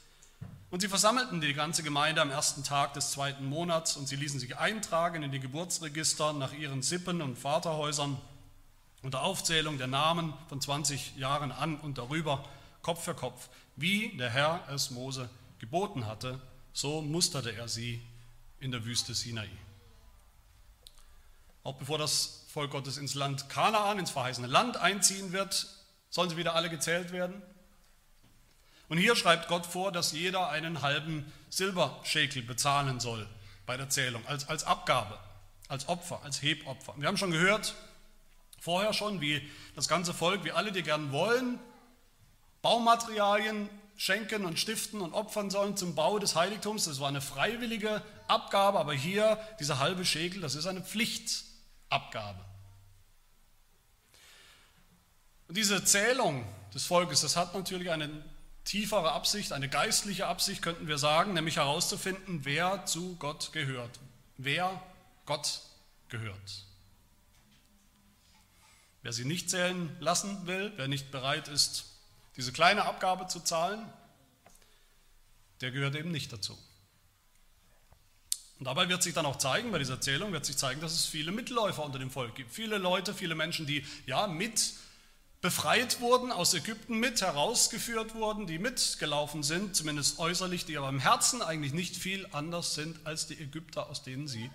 Und 0.69 0.81
sie 0.81 0.89
versammelten 0.89 1.39
die 1.39 1.53
ganze 1.53 1.81
Gemeinde 1.83 2.19
am 2.19 2.29
ersten 2.31 2.65
Tag 2.65 2.93
des 2.95 3.11
zweiten 3.11 3.45
Monats 3.45 3.95
und 3.95 4.05
sie 4.05 4.17
ließen 4.17 4.41
sich 4.41 4.57
eintragen 4.57 5.23
in 5.23 5.31
die 5.31 5.39
Geburtsregister 5.39 6.33
nach 6.33 6.51
ihren 6.51 6.81
Sippen 6.81 7.21
und 7.21 7.37
Vaterhäusern 7.37 8.17
unter 9.03 9.21
Aufzählung 9.21 9.77
der 9.77 9.87
Namen 9.87 10.33
von 10.49 10.59
20 10.59 11.17
Jahren 11.17 11.51
an 11.51 11.79
und 11.79 11.97
darüber, 11.97 12.43
Kopf 12.81 13.03
für 13.03 13.13
Kopf, 13.13 13.49
wie 13.75 14.17
der 14.17 14.31
Herr 14.31 14.67
es 14.69 14.89
Mose 14.89 15.29
geboten 15.59 16.07
hatte 16.07 16.41
so 16.73 17.01
musterte 17.01 17.55
er 17.55 17.67
sie 17.67 18.01
in 18.59 18.71
der 18.71 18.83
Wüste 18.83 19.13
Sinai. 19.13 19.47
Auch 21.63 21.75
bevor 21.75 21.97
das 21.97 22.45
Volk 22.51 22.71
Gottes 22.71 22.97
ins 22.97 23.13
Land 23.13 23.47
Kanaan, 23.49 23.99
ins 23.99 24.11
verheißene 24.11 24.47
Land 24.47 24.77
einziehen 24.77 25.31
wird, 25.31 25.67
sollen 26.09 26.29
sie 26.29 26.37
wieder 26.37 26.55
alle 26.55 26.69
gezählt 26.69 27.11
werden. 27.11 27.41
Und 28.89 28.97
hier 28.97 29.15
schreibt 29.15 29.47
Gott 29.47 29.65
vor, 29.65 29.91
dass 29.91 30.11
jeder 30.11 30.49
einen 30.49 30.81
halben 30.81 31.31
Silberschekel 31.49 32.41
bezahlen 32.41 32.99
soll 32.99 33.27
bei 33.65 33.77
der 33.77 33.89
Zählung, 33.89 34.25
als, 34.27 34.49
als 34.49 34.65
Abgabe, 34.65 35.17
als 35.69 35.87
Opfer, 35.87 36.21
als 36.23 36.41
Hebopfer. 36.41 36.93
Wir 36.97 37.07
haben 37.07 37.17
schon 37.17 37.31
gehört, 37.31 37.75
vorher 38.63 38.93
schon, 38.93 39.19
wie 39.19 39.45
das 39.75 39.89
ganze 39.89 40.13
Volk, 40.13 40.45
wie 40.45 40.53
alle, 40.53 40.71
die 40.71 40.83
gern 40.83 41.11
wollen, 41.11 41.59
Baumaterialien 42.61 43.69
schenken 43.97 44.45
und 44.45 44.57
stiften 44.57 45.01
und 45.01 45.13
opfern 45.13 45.49
sollen 45.49 45.75
zum 45.75 45.95
Bau 45.95 46.17
des 46.17 46.35
Heiligtums. 46.35 46.85
Das 46.85 47.01
war 47.01 47.09
eine 47.09 47.19
freiwillige 47.19 48.01
Abgabe, 48.29 48.79
aber 48.79 48.93
hier 48.93 49.37
diese 49.59 49.79
halbe 49.79 50.05
Schekel, 50.05 50.39
das 50.39 50.55
ist 50.55 50.65
eine 50.65 50.81
Pflichtabgabe. 50.81 52.39
Und 55.49 55.57
diese 55.57 55.83
Zählung 55.83 56.45
des 56.73 56.85
Volkes, 56.85 57.19
das 57.19 57.35
hat 57.35 57.53
natürlich 57.53 57.91
eine 57.91 58.09
tiefere 58.63 59.11
Absicht, 59.11 59.51
eine 59.51 59.67
geistliche 59.67 60.27
Absicht, 60.27 60.61
könnten 60.61 60.87
wir 60.87 60.97
sagen, 60.97 61.33
nämlich 61.33 61.57
herauszufinden, 61.57 62.45
wer 62.45 62.85
zu 62.85 63.17
Gott 63.17 63.51
gehört, 63.51 63.99
wer 64.37 64.81
Gott 65.25 65.59
gehört. 66.07 66.65
Wer 69.03 69.13
sie 69.13 69.25
nicht 69.25 69.49
zählen 69.49 69.95
lassen 69.99 70.47
will, 70.47 70.71
wer 70.77 70.87
nicht 70.87 71.11
bereit 71.11 71.49
ist, 71.49 71.85
diese 72.37 72.51
kleine 72.51 72.85
Abgabe 72.85 73.27
zu 73.27 73.41
zahlen, 73.41 73.85
der 75.61 75.71
gehört 75.71 75.95
eben 75.95 76.09
nicht 76.09 76.31
dazu. 76.33 76.57
Und 78.59 78.65
dabei 78.65 78.87
wird 78.87 79.03
sich 79.03 79.13
dann 79.13 79.25
auch 79.25 79.37
zeigen, 79.37 79.71
bei 79.71 79.79
dieser 79.79 79.95
Erzählung 79.95 80.31
wird 80.31 80.45
sich 80.45 80.55
zeigen, 80.55 80.79
dass 80.79 80.93
es 80.93 81.05
viele 81.05 81.33
Mitläufer 81.33 81.83
unter 81.83 81.99
dem 81.99 82.09
Volk 82.09 82.35
gibt. 82.35 82.53
Viele 82.53 82.77
Leute, 82.77 83.13
viele 83.13 83.35
Menschen, 83.35 83.67
die 83.67 83.85
ja 84.05 84.25
mit 84.25 84.73
befreit 85.41 85.99
wurden, 85.99 86.31
aus 86.31 86.53
Ägypten 86.53 86.97
mit 86.97 87.21
herausgeführt 87.21 88.15
wurden, 88.15 88.47
die 88.47 88.57
mitgelaufen 88.57 89.43
sind, 89.43 89.75
zumindest 89.75 90.17
äußerlich, 90.17 90.63
die 90.63 90.77
aber 90.77 90.87
im 90.87 90.99
Herzen 90.99 91.41
eigentlich 91.41 91.73
nicht 91.73 91.97
viel 91.97 92.25
anders 92.31 92.75
sind 92.75 93.05
als 93.05 93.27
die 93.27 93.37
Ägypter, 93.37 93.89
aus 93.89 94.03
denen 94.03 94.29
sie 94.29 94.49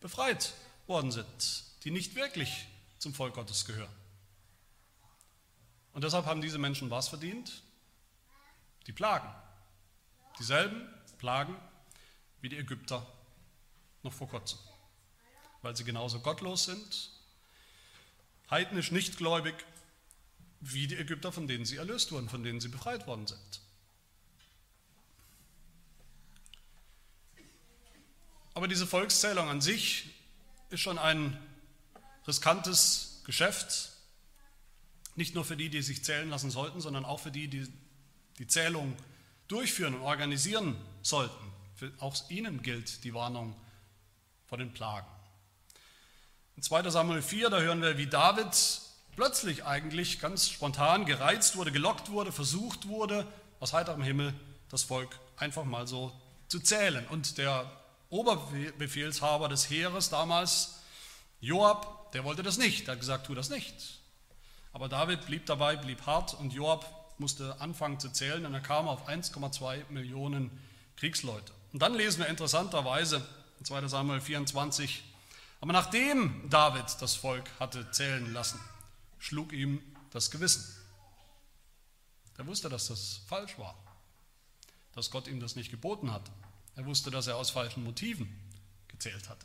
befreit 0.00 0.54
worden 0.88 1.12
sind, 1.12 1.64
die 1.84 1.92
nicht 1.92 2.16
wirklich 2.16 2.66
zum 2.98 3.14
Volk 3.14 3.34
Gottes 3.34 3.64
gehören. 3.64 3.94
Und 5.92 6.04
deshalb 6.04 6.26
haben 6.26 6.40
diese 6.40 6.58
Menschen 6.58 6.90
was 6.90 7.08
verdient? 7.08 7.62
Die 8.86 8.92
Plagen. 8.92 9.28
Dieselben 10.38 10.88
Plagen 11.18 11.56
wie 12.40 12.48
die 12.48 12.58
Ägypter 12.58 13.06
noch 14.02 14.12
vor 14.12 14.28
kurzem. 14.28 14.58
Weil 15.62 15.76
sie 15.76 15.84
genauso 15.84 16.20
gottlos 16.20 16.64
sind, 16.64 17.10
heidnisch 18.50 18.92
nichtgläubig, 18.92 19.54
wie 20.60 20.86
die 20.86 20.96
Ägypter, 20.96 21.32
von 21.32 21.48
denen 21.48 21.64
sie 21.64 21.76
erlöst 21.76 22.12
wurden, 22.12 22.28
von 22.28 22.42
denen 22.42 22.60
sie 22.60 22.68
befreit 22.68 23.06
worden 23.06 23.26
sind. 23.26 23.60
Aber 28.54 28.68
diese 28.68 28.86
Volkszählung 28.86 29.48
an 29.48 29.60
sich 29.60 30.14
ist 30.70 30.80
schon 30.80 30.98
ein 30.98 31.38
riskantes 32.26 33.22
Geschäft, 33.24 33.90
nicht 35.14 35.34
nur 35.34 35.44
für 35.44 35.56
die, 35.56 35.70
die 35.70 35.82
sich 35.82 36.04
zählen 36.04 36.28
lassen 36.28 36.50
sollten, 36.50 36.80
sondern 36.80 37.04
auch 37.04 37.20
für 37.20 37.30
die, 37.30 37.48
die 37.48 37.66
die 38.38 38.46
Zählung 38.46 38.94
durchführen 39.48 39.94
und 39.94 40.02
organisieren 40.02 40.76
sollten. 41.02 41.52
Für 41.74 41.92
auch 42.00 42.16
ihnen 42.30 42.62
gilt 42.62 43.04
die 43.04 43.14
Warnung 43.14 43.54
vor 44.46 44.58
den 44.58 44.72
Plagen. 44.72 45.06
In 46.56 46.62
2 46.62 46.88
Samuel 46.90 47.22
4, 47.22 47.50
da 47.50 47.60
hören 47.60 47.82
wir, 47.82 47.98
wie 47.98 48.06
David 48.06 48.80
plötzlich 49.14 49.64
eigentlich 49.64 50.20
ganz 50.20 50.48
spontan 50.48 51.04
gereizt 51.04 51.56
wurde, 51.56 51.72
gelockt 51.72 52.10
wurde, 52.10 52.32
versucht 52.32 52.88
wurde, 52.88 53.26
aus 53.60 53.72
heiterem 53.72 54.02
Himmel 54.02 54.34
das 54.70 54.82
Volk 54.82 55.18
einfach 55.36 55.64
mal 55.64 55.86
so 55.86 56.18
zu 56.48 56.60
zählen. 56.60 57.06
Und 57.08 57.38
der 57.38 57.70
Oberbefehlshaber 58.08 59.48
des 59.48 59.68
Heeres 59.68 60.10
damals, 60.10 60.80
Joab, 61.40 62.05
der 62.16 62.24
wollte 62.24 62.42
das 62.42 62.56
nicht. 62.56 62.88
Er 62.88 62.92
hat 62.92 63.00
gesagt, 63.00 63.26
tu 63.26 63.34
das 63.34 63.50
nicht. 63.50 64.00
Aber 64.72 64.88
David 64.88 65.26
blieb 65.26 65.44
dabei, 65.44 65.76
blieb 65.76 66.06
hart 66.06 66.32
und 66.32 66.50
Joab 66.54 67.14
musste 67.18 67.60
anfangen 67.60 68.00
zu 68.00 68.08
zählen 68.10 68.46
und 68.46 68.54
er 68.54 68.62
kam 68.62 68.88
auf 68.88 69.06
1,2 69.06 69.90
Millionen 69.90 70.50
Kriegsleute. 70.96 71.52
Und 71.74 71.82
dann 71.82 71.94
lesen 71.94 72.20
wir 72.20 72.28
interessanterweise 72.28 73.26
in 73.58 73.66
2 73.66 73.86
Samuel 73.88 74.22
24, 74.22 75.04
aber 75.60 75.74
nachdem 75.74 76.48
David 76.48 76.86
das 77.00 77.16
Volk 77.16 77.50
hatte 77.60 77.90
zählen 77.90 78.32
lassen, 78.32 78.60
schlug 79.18 79.52
ihm 79.52 79.82
das 80.10 80.30
Gewissen. 80.30 80.64
Er 82.38 82.46
wusste, 82.46 82.70
dass 82.70 82.88
das 82.88 83.20
falsch 83.26 83.58
war, 83.58 83.74
dass 84.92 85.10
Gott 85.10 85.28
ihm 85.28 85.40
das 85.40 85.54
nicht 85.54 85.70
geboten 85.70 86.10
hat. 86.12 86.30
Er 86.76 86.86
wusste, 86.86 87.10
dass 87.10 87.26
er 87.26 87.36
aus 87.36 87.50
falschen 87.50 87.84
Motiven 87.84 88.34
gezählt 88.88 89.28
hatte. 89.28 89.44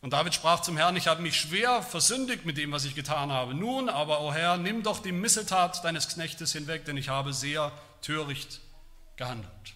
Und 0.00 0.12
David 0.12 0.32
sprach 0.34 0.60
zum 0.60 0.76
Herrn, 0.76 0.96
ich 0.96 1.08
habe 1.08 1.22
mich 1.22 1.40
schwer 1.40 1.82
versündigt 1.82 2.44
mit 2.44 2.56
dem, 2.56 2.70
was 2.70 2.84
ich 2.84 2.94
getan 2.94 3.32
habe. 3.32 3.54
Nun 3.54 3.88
aber, 3.88 4.20
o 4.20 4.28
oh 4.28 4.32
Herr, 4.32 4.56
nimm 4.56 4.82
doch 4.82 5.00
die 5.00 5.12
Missetat 5.12 5.84
deines 5.84 6.08
Knechtes 6.08 6.52
hinweg, 6.52 6.84
denn 6.84 6.96
ich 6.96 7.08
habe 7.08 7.32
sehr 7.32 7.72
töricht 8.00 8.60
gehandelt. 9.16 9.74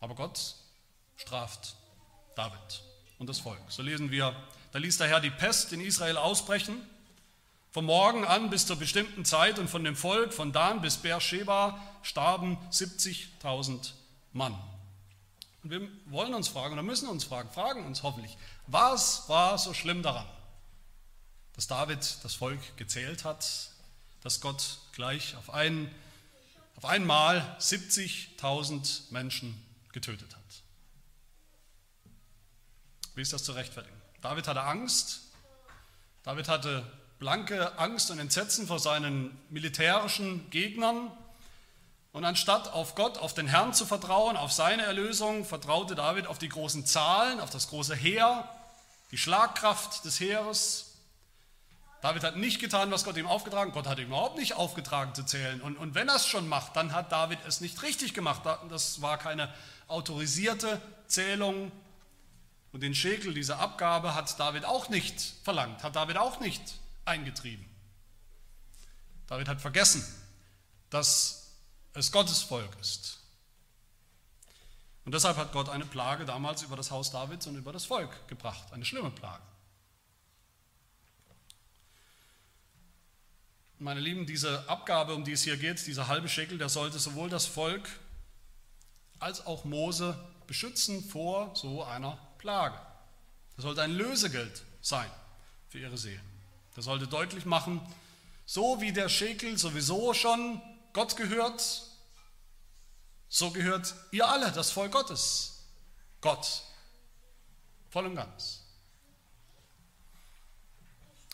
Aber 0.00 0.14
Gott 0.14 0.54
straft 1.16 1.74
David 2.36 2.82
und 3.18 3.28
das 3.28 3.40
Volk. 3.40 3.60
So 3.68 3.82
lesen 3.82 4.12
wir, 4.12 4.36
da 4.70 4.78
ließ 4.78 4.98
der 4.98 5.08
Herr 5.08 5.20
die 5.20 5.30
Pest 5.30 5.72
in 5.72 5.80
Israel 5.80 6.16
ausbrechen, 6.16 6.80
vom 7.70 7.86
Morgen 7.86 8.24
an 8.24 8.50
bis 8.50 8.66
zur 8.66 8.76
bestimmten 8.76 9.24
Zeit 9.24 9.58
und 9.58 9.68
von 9.68 9.84
dem 9.84 9.96
Volk 9.96 10.32
von 10.32 10.52
Dan 10.52 10.80
bis 10.80 10.96
Beersheba 10.96 11.80
starben 12.02 12.56
70.000 12.70 13.90
Mann. 14.32 14.56
Und 15.62 15.70
wir 15.70 15.88
wollen 16.06 16.34
uns 16.34 16.48
fragen 16.48 16.74
oder 16.74 16.82
müssen 16.82 17.08
uns 17.08 17.24
fragen, 17.24 17.50
fragen 17.50 17.84
uns 17.84 18.02
hoffentlich, 18.02 18.36
was 18.66 19.28
war 19.28 19.58
so 19.58 19.74
schlimm 19.74 20.02
daran, 20.02 20.26
dass 21.54 21.66
David 21.66 22.18
das 22.22 22.34
Volk 22.34 22.60
gezählt 22.76 23.24
hat, 23.24 23.70
dass 24.22 24.40
Gott 24.40 24.78
gleich 24.92 25.36
auf, 25.36 25.50
ein, 25.50 25.92
auf 26.76 26.84
einmal 26.84 27.56
70.000 27.60 29.10
Menschen 29.10 29.60
getötet 29.92 30.34
hat. 30.34 30.42
Wie 33.14 33.22
ist 33.22 33.32
das 33.32 33.42
zu 33.42 33.52
rechtfertigen? 33.52 33.96
David 34.20 34.46
hatte 34.46 34.62
Angst. 34.62 35.22
David 36.22 36.48
hatte 36.48 36.84
blanke 37.18 37.76
Angst 37.78 38.10
und 38.10 38.18
Entsetzen 38.20 38.66
vor 38.66 38.78
seinen 38.78 39.36
militärischen 39.50 40.48
Gegnern. 40.50 41.10
Und 42.18 42.24
anstatt 42.24 42.72
auf 42.72 42.96
Gott, 42.96 43.16
auf 43.18 43.32
den 43.32 43.46
Herrn 43.46 43.72
zu 43.72 43.86
vertrauen, 43.86 44.36
auf 44.36 44.50
seine 44.50 44.82
Erlösung, 44.82 45.44
vertraute 45.44 45.94
David 45.94 46.26
auf 46.26 46.36
die 46.36 46.48
großen 46.48 46.84
Zahlen, 46.84 47.38
auf 47.38 47.50
das 47.50 47.68
große 47.68 47.94
Heer, 47.94 48.48
die 49.12 49.16
Schlagkraft 49.16 50.04
des 50.04 50.18
Heeres. 50.18 50.96
David 52.00 52.24
hat 52.24 52.34
nicht 52.34 52.58
getan, 52.58 52.90
was 52.90 53.04
Gott 53.04 53.16
ihm 53.18 53.28
aufgetragen 53.28 53.70
hat. 53.70 53.74
Gott 53.76 53.86
hat 53.86 54.00
ihm 54.00 54.08
überhaupt 54.08 54.36
nicht 54.36 54.54
aufgetragen 54.54 55.14
zu 55.14 55.22
zählen. 55.22 55.60
Und, 55.60 55.76
und 55.76 55.94
wenn 55.94 56.08
er 56.08 56.16
es 56.16 56.26
schon 56.26 56.48
macht, 56.48 56.74
dann 56.74 56.92
hat 56.92 57.12
David 57.12 57.38
es 57.46 57.60
nicht 57.60 57.82
richtig 57.84 58.14
gemacht. 58.14 58.42
Das 58.68 59.00
war 59.00 59.16
keine 59.16 59.54
autorisierte 59.86 60.82
Zählung. 61.06 61.70
Und 62.72 62.80
den 62.82 62.96
Schekel, 62.96 63.32
diese 63.32 63.58
Abgabe, 63.58 64.16
hat 64.16 64.40
David 64.40 64.64
auch 64.64 64.88
nicht 64.88 65.20
verlangt, 65.44 65.84
hat 65.84 65.94
David 65.94 66.16
auch 66.16 66.40
nicht 66.40 66.62
eingetrieben. 67.04 67.64
David 69.28 69.46
hat 69.46 69.60
vergessen, 69.60 70.04
dass 70.90 71.37
es 71.98 72.12
Gottes 72.12 72.42
Volk 72.42 72.70
ist. 72.80 73.18
Und 75.04 75.14
deshalb 75.14 75.38
hat 75.38 75.52
Gott 75.52 75.68
eine 75.68 75.86
Plage 75.86 76.26
damals 76.26 76.62
über 76.62 76.76
das 76.76 76.90
Haus 76.90 77.10
Davids 77.10 77.46
und 77.46 77.56
über 77.56 77.72
das 77.72 77.86
Volk 77.86 78.28
gebracht, 78.28 78.72
eine 78.72 78.84
schlimme 78.84 79.10
Plage. 79.10 79.42
Meine 83.78 84.00
Lieben, 84.00 84.26
diese 84.26 84.68
Abgabe, 84.68 85.14
um 85.14 85.24
die 85.24 85.32
es 85.32 85.44
hier 85.44 85.56
geht, 85.56 85.86
dieser 85.86 86.08
halbe 86.08 86.28
Schekel, 86.28 86.58
der 86.58 86.68
sollte 86.68 86.98
sowohl 86.98 87.30
das 87.30 87.46
Volk 87.46 87.88
als 89.18 89.46
auch 89.46 89.64
Mose 89.64 90.18
beschützen 90.46 91.02
vor 91.02 91.54
so 91.54 91.84
einer 91.84 92.18
Plage. 92.38 92.78
Das 93.56 93.62
sollte 93.62 93.82
ein 93.82 93.92
Lösegeld 93.92 94.62
sein 94.80 95.10
für 95.68 95.78
ihre 95.78 95.96
Seelen. 95.96 96.20
Das 96.74 96.84
sollte 96.84 97.06
deutlich 97.06 97.44
machen, 97.44 97.80
so 98.46 98.80
wie 98.80 98.92
der 98.92 99.08
Schekel 99.08 99.58
sowieso 99.58 100.12
schon 100.12 100.60
Gott 100.92 101.16
gehört, 101.16 101.87
so 103.28 103.50
gehört 103.50 103.94
ihr 104.10 104.28
alle, 104.28 104.50
das 104.52 104.70
Volk 104.70 104.92
Gottes, 104.92 105.64
Gott, 106.20 106.62
voll 107.90 108.06
und 108.06 108.14
ganz. 108.14 108.64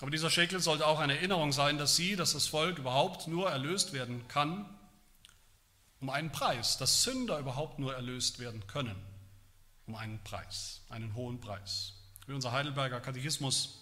Aber 0.00 0.10
dieser 0.10 0.30
Schekel 0.30 0.60
sollte 0.60 0.86
auch 0.86 0.98
eine 0.98 1.16
Erinnerung 1.16 1.52
sein, 1.52 1.78
dass 1.78 1.96
sie, 1.96 2.16
dass 2.16 2.32
das 2.32 2.46
Volk 2.46 2.78
überhaupt 2.78 3.28
nur 3.28 3.50
erlöst 3.50 3.92
werden 3.92 4.26
kann, 4.28 4.68
um 6.00 6.10
einen 6.10 6.32
Preis, 6.32 6.76
dass 6.76 7.02
Sünder 7.02 7.38
überhaupt 7.38 7.78
nur 7.78 7.94
erlöst 7.94 8.38
werden 8.38 8.66
können, 8.66 9.00
um 9.86 9.94
einen 9.94 10.22
Preis, 10.22 10.82
einen 10.90 11.14
hohen 11.14 11.40
Preis. 11.40 11.94
Wie 12.26 12.32
unser 12.32 12.52
Heidelberger 12.52 13.00
Katechismus 13.00 13.78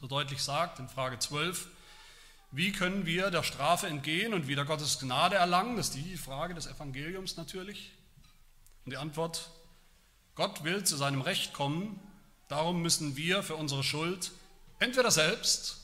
so 0.00 0.06
deutlich 0.06 0.42
sagt 0.42 0.78
in 0.78 0.88
Frage 0.88 1.18
12, 1.18 1.68
wie 2.50 2.72
können 2.72 3.04
wir 3.04 3.30
der 3.30 3.42
Strafe 3.42 3.86
entgehen 3.86 4.32
und 4.32 4.48
wieder 4.48 4.64
Gottes 4.64 4.98
Gnade 4.98 5.36
erlangen? 5.36 5.76
Das 5.76 5.88
ist 5.88 5.96
die 5.96 6.16
Frage 6.16 6.54
des 6.54 6.66
Evangeliums 6.66 7.36
natürlich. 7.36 7.92
Und 8.84 8.92
die 8.92 8.96
Antwort, 8.96 9.50
Gott 10.34 10.64
will 10.64 10.84
zu 10.84 10.96
seinem 10.96 11.20
Recht 11.20 11.52
kommen, 11.52 12.00
darum 12.48 12.80
müssen 12.80 13.16
wir 13.16 13.42
für 13.42 13.56
unsere 13.56 13.84
Schuld 13.84 14.32
entweder 14.78 15.10
selbst 15.10 15.78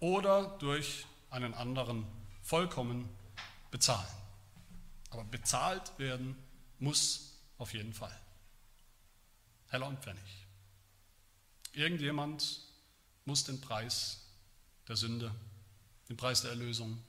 oder 0.00 0.56
durch 0.60 1.04
einen 1.30 1.52
anderen 1.52 2.06
vollkommen 2.42 3.08
bezahlen. 3.70 4.06
Aber 5.10 5.24
bezahlt 5.24 5.98
werden 5.98 6.36
muss 6.78 7.38
auf 7.58 7.74
jeden 7.74 7.92
Fall. 7.92 8.18
Heller 9.68 9.88
und 9.88 10.00
Pfennig. 10.00 10.46
Irgendjemand 11.72 12.60
muss 13.24 13.44
den 13.44 13.60
Preis 13.60 14.23
der 14.88 14.96
Sünde, 14.96 15.34
den 16.08 16.16
Preis 16.16 16.42
der 16.42 16.50
Erlösung 16.50 17.02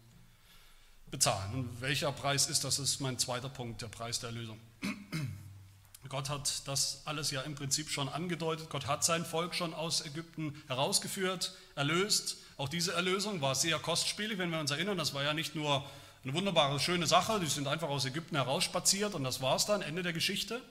bezahlen. 1.12 1.54
Und 1.54 1.82
welcher 1.82 2.12
Preis 2.12 2.48
ist 2.48 2.64
das? 2.64 2.80
Ist 2.80 3.00
mein 3.00 3.20
zweiter 3.20 3.50
Punkt, 3.50 3.82
der 3.82 3.88
Preis 3.88 4.20
der 4.20 4.30
Erlösung. 4.30 4.60
Gott 6.10 6.30
hat 6.30 6.68
das 6.68 7.02
alles 7.06 7.32
ja 7.32 7.42
im 7.42 7.56
Prinzip 7.56 7.90
schon 7.90 8.10
angedeutet. 8.10 8.70
Gott 8.70 8.86
hat 8.86 9.04
sein 9.04 9.26
Volk 9.26 9.56
schon 9.56 9.74
aus 9.74 10.06
Ägypten 10.06 10.62
herausgeführt, 10.68 11.54
erlöst. 11.76 12.38
Auch 12.58 12.70
diese 12.70 12.94
Erlösung 12.94 13.42
war 13.42 13.56
sehr 13.56 13.80
kostspielig, 13.80 14.38
wenn 14.38 14.52
wir 14.52 14.60
uns 14.60 14.72
erinnern. 14.72 14.98
Das 14.98 15.14
war 15.14 15.24
ja 15.24 15.34
nicht 15.34 15.56
nur 15.56 15.84
eine 16.24 16.34
wunderbare, 16.34 16.80
schöne 16.80 17.08
Sache. 17.08 17.40
Die 17.40 17.48
sind 17.48 17.68
einfach 17.68 17.90
aus 17.90 18.06
Ägypten 18.06 18.36
herausspaziert 18.36 19.16
und 19.16 19.24
das 19.24 19.42
war 19.42 19.56
es 19.56 19.66
dann, 19.66 19.82
Ende 19.82 20.04
der 20.04 20.14
Geschichte. 20.14 20.62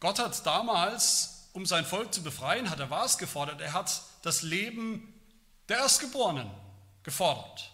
Gott 0.00 0.18
hat 0.18 0.44
damals, 0.46 1.35
um 1.56 1.64
sein 1.64 1.86
Volk 1.86 2.12
zu 2.12 2.22
befreien, 2.22 2.68
hat 2.68 2.80
er 2.80 2.90
was 2.90 3.16
gefordert? 3.16 3.62
Er 3.62 3.72
hat 3.72 4.02
das 4.20 4.42
Leben 4.42 5.14
der 5.70 5.78
Erstgeborenen 5.78 6.50
gefordert. 7.02 7.70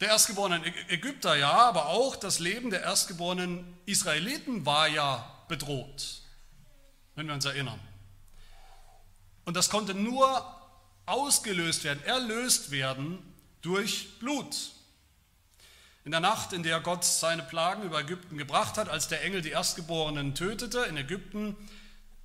Der 0.00 0.08
erstgeborenen 0.08 0.64
Ägypter 0.88 1.36
ja, 1.36 1.52
aber 1.52 1.86
auch 1.86 2.16
das 2.16 2.40
Leben 2.40 2.70
der 2.70 2.82
erstgeborenen 2.82 3.78
Israeliten 3.86 4.66
war 4.66 4.88
ja 4.88 5.44
bedroht, 5.46 6.22
wenn 7.14 7.28
wir 7.28 7.34
uns 7.34 7.44
erinnern. 7.44 7.78
Und 9.44 9.56
das 9.56 9.70
konnte 9.70 9.94
nur 9.94 10.44
ausgelöst 11.06 11.84
werden, 11.84 12.02
erlöst 12.04 12.72
werden 12.72 13.20
durch 13.60 14.18
Blut. 14.18 14.72
In 16.04 16.10
der 16.10 16.20
Nacht, 16.20 16.52
in 16.52 16.62
der 16.62 16.80
Gott 16.80 17.04
seine 17.04 17.42
Plagen 17.42 17.82
über 17.82 18.00
Ägypten 18.00 18.36
gebracht 18.36 18.76
hat, 18.76 18.88
als 18.88 19.08
der 19.08 19.22
Engel 19.22 19.40
die 19.40 19.50
Erstgeborenen 19.50 20.34
tötete 20.34 20.80
in 20.80 20.96
Ägypten, 20.96 21.56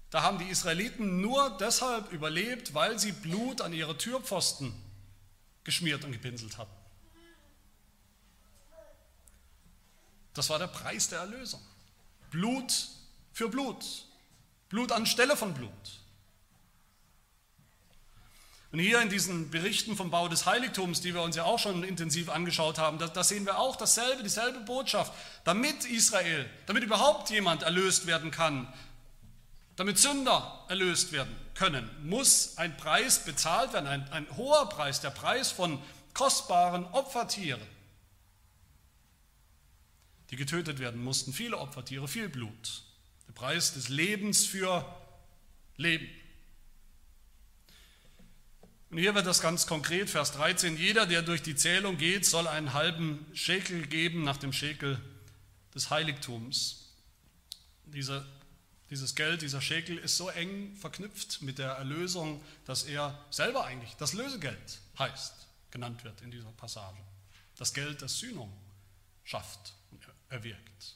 da 0.10 0.24
haben 0.24 0.40
die 0.40 0.46
Israeliten 0.46 1.22
nur 1.22 1.58
deshalb 1.58 2.12
überlebt, 2.12 2.74
weil 2.74 2.98
sie 2.98 3.12
Blut 3.12 3.62
an 3.62 3.74
ihre 3.74 3.98
Türpfosten 3.98 4.74
geschmiert 5.64 6.06
und 6.06 6.14
gepinselt 6.14 6.58
hatten. 6.58 6.72
Das 10.34 10.50
war 10.50 10.60
der 10.60 10.68
Preis 10.68 11.10
der 11.10 11.20
Erlösung. 11.20 11.62
Blut 12.32 12.90
für 13.34 13.50
Blut. 13.50 14.06
Blut 14.70 14.92
anstelle 14.92 15.36
von 15.36 15.54
Blut. 15.54 15.72
Und 18.72 18.80
hier 18.80 19.02
in 19.02 19.10
diesen 19.10 19.50
Berichten 19.50 19.96
vom 19.96 20.12
Bau 20.12 20.28
des 20.28 20.46
Heiligtums, 20.46 21.00
die 21.00 21.14
wir 21.14 21.22
uns 21.22 21.38
ja 21.38 21.46
auch 21.46 21.60
schon 21.60 21.84
intensiv 21.84 22.30
angeschaut 22.30 22.78
haben, 22.78 22.98
da, 23.00 23.08
da, 23.08 23.24
sehen 23.24 23.46
wir 23.46 23.60
auch 23.60 23.78
dasselbe, 23.78 24.24
dieselbe 24.24 24.60
Botschaft. 24.60 25.14
Damit 25.46 25.86
Israel, 25.86 26.50
damit 26.66 26.84
überhaupt 26.84 27.30
jemand 27.30 27.64
erlöst 27.64 28.08
werden 28.08 28.30
kann, 28.30 28.72
damit 29.78 29.98
Sünder 29.98 30.66
erlöst 30.68 31.14
werden 31.14 31.34
können, 31.54 31.90
muss 32.04 32.58
ein 32.58 32.76
Preis 32.76 33.24
bezahlt 33.24 33.72
werden, 33.72 33.88
ein, 33.88 34.12
ein 34.12 34.28
hoher 34.36 34.68
Preis, 34.68 35.00
der 35.00 35.12
Preis 35.12 35.52
von 35.52 35.80
kostbaren 36.14 36.84
Opfertieren, 36.86 37.62
die 40.30 40.36
getötet 40.36 40.80
werden 40.80 41.02
mussten, 41.02 41.32
viele 41.32 41.58
Opfertiere, 41.58 42.08
viel 42.08 42.28
Blut. 42.28 42.84
Der 43.28 43.34
Preis 43.34 43.76
des 43.76 43.88
Lebens 43.88 44.46
für 44.46 44.84
Leben. 45.78 46.10
Und 48.90 49.00
hier 49.00 49.14
wird 49.16 49.26
das 49.26 49.42
ganz 49.42 49.68
konkret, 49.68 50.10
Vers 50.10 50.32
13, 50.32 50.78
jeder, 50.78 51.06
der 51.06 51.22
durch 51.22 51.42
die 51.42 51.56
Zählung 51.56 51.98
geht, 51.98 52.26
soll 52.26 52.48
einen 52.48 52.74
halben 52.74 53.26
Schekel 53.34 53.86
geben 53.86 54.24
nach 54.24 54.38
dem 54.38 54.54
Schekel 54.54 55.02
des 55.76 55.90
Heiligtums. 55.90 56.94
Diese, 57.86 58.26
dieses 58.90 59.16
Geld, 59.16 59.42
dieser 59.42 59.60
Schekel 59.60 59.98
ist 59.98 60.16
so 60.16 60.30
eng 60.30 60.74
verknüpft 60.78 61.42
mit 61.42 61.58
der 61.58 61.72
Erlösung, 61.72 62.42
dass 62.66 62.84
er 62.84 63.26
selber 63.30 63.66
eigentlich 63.66 63.94
das 63.98 64.14
Lösegeld 64.14 64.80
heißt, 64.98 65.34
genannt 65.72 66.06
wird 66.06 66.22
in 66.22 66.32
dieser 66.32 66.52
Passage. 66.54 66.98
Das 67.58 67.74
Geld, 67.74 68.02
das 68.02 68.20
Sühnung 68.20 68.54
schafft 69.26 69.74
und 69.92 70.02
erwirkt. 70.30 70.96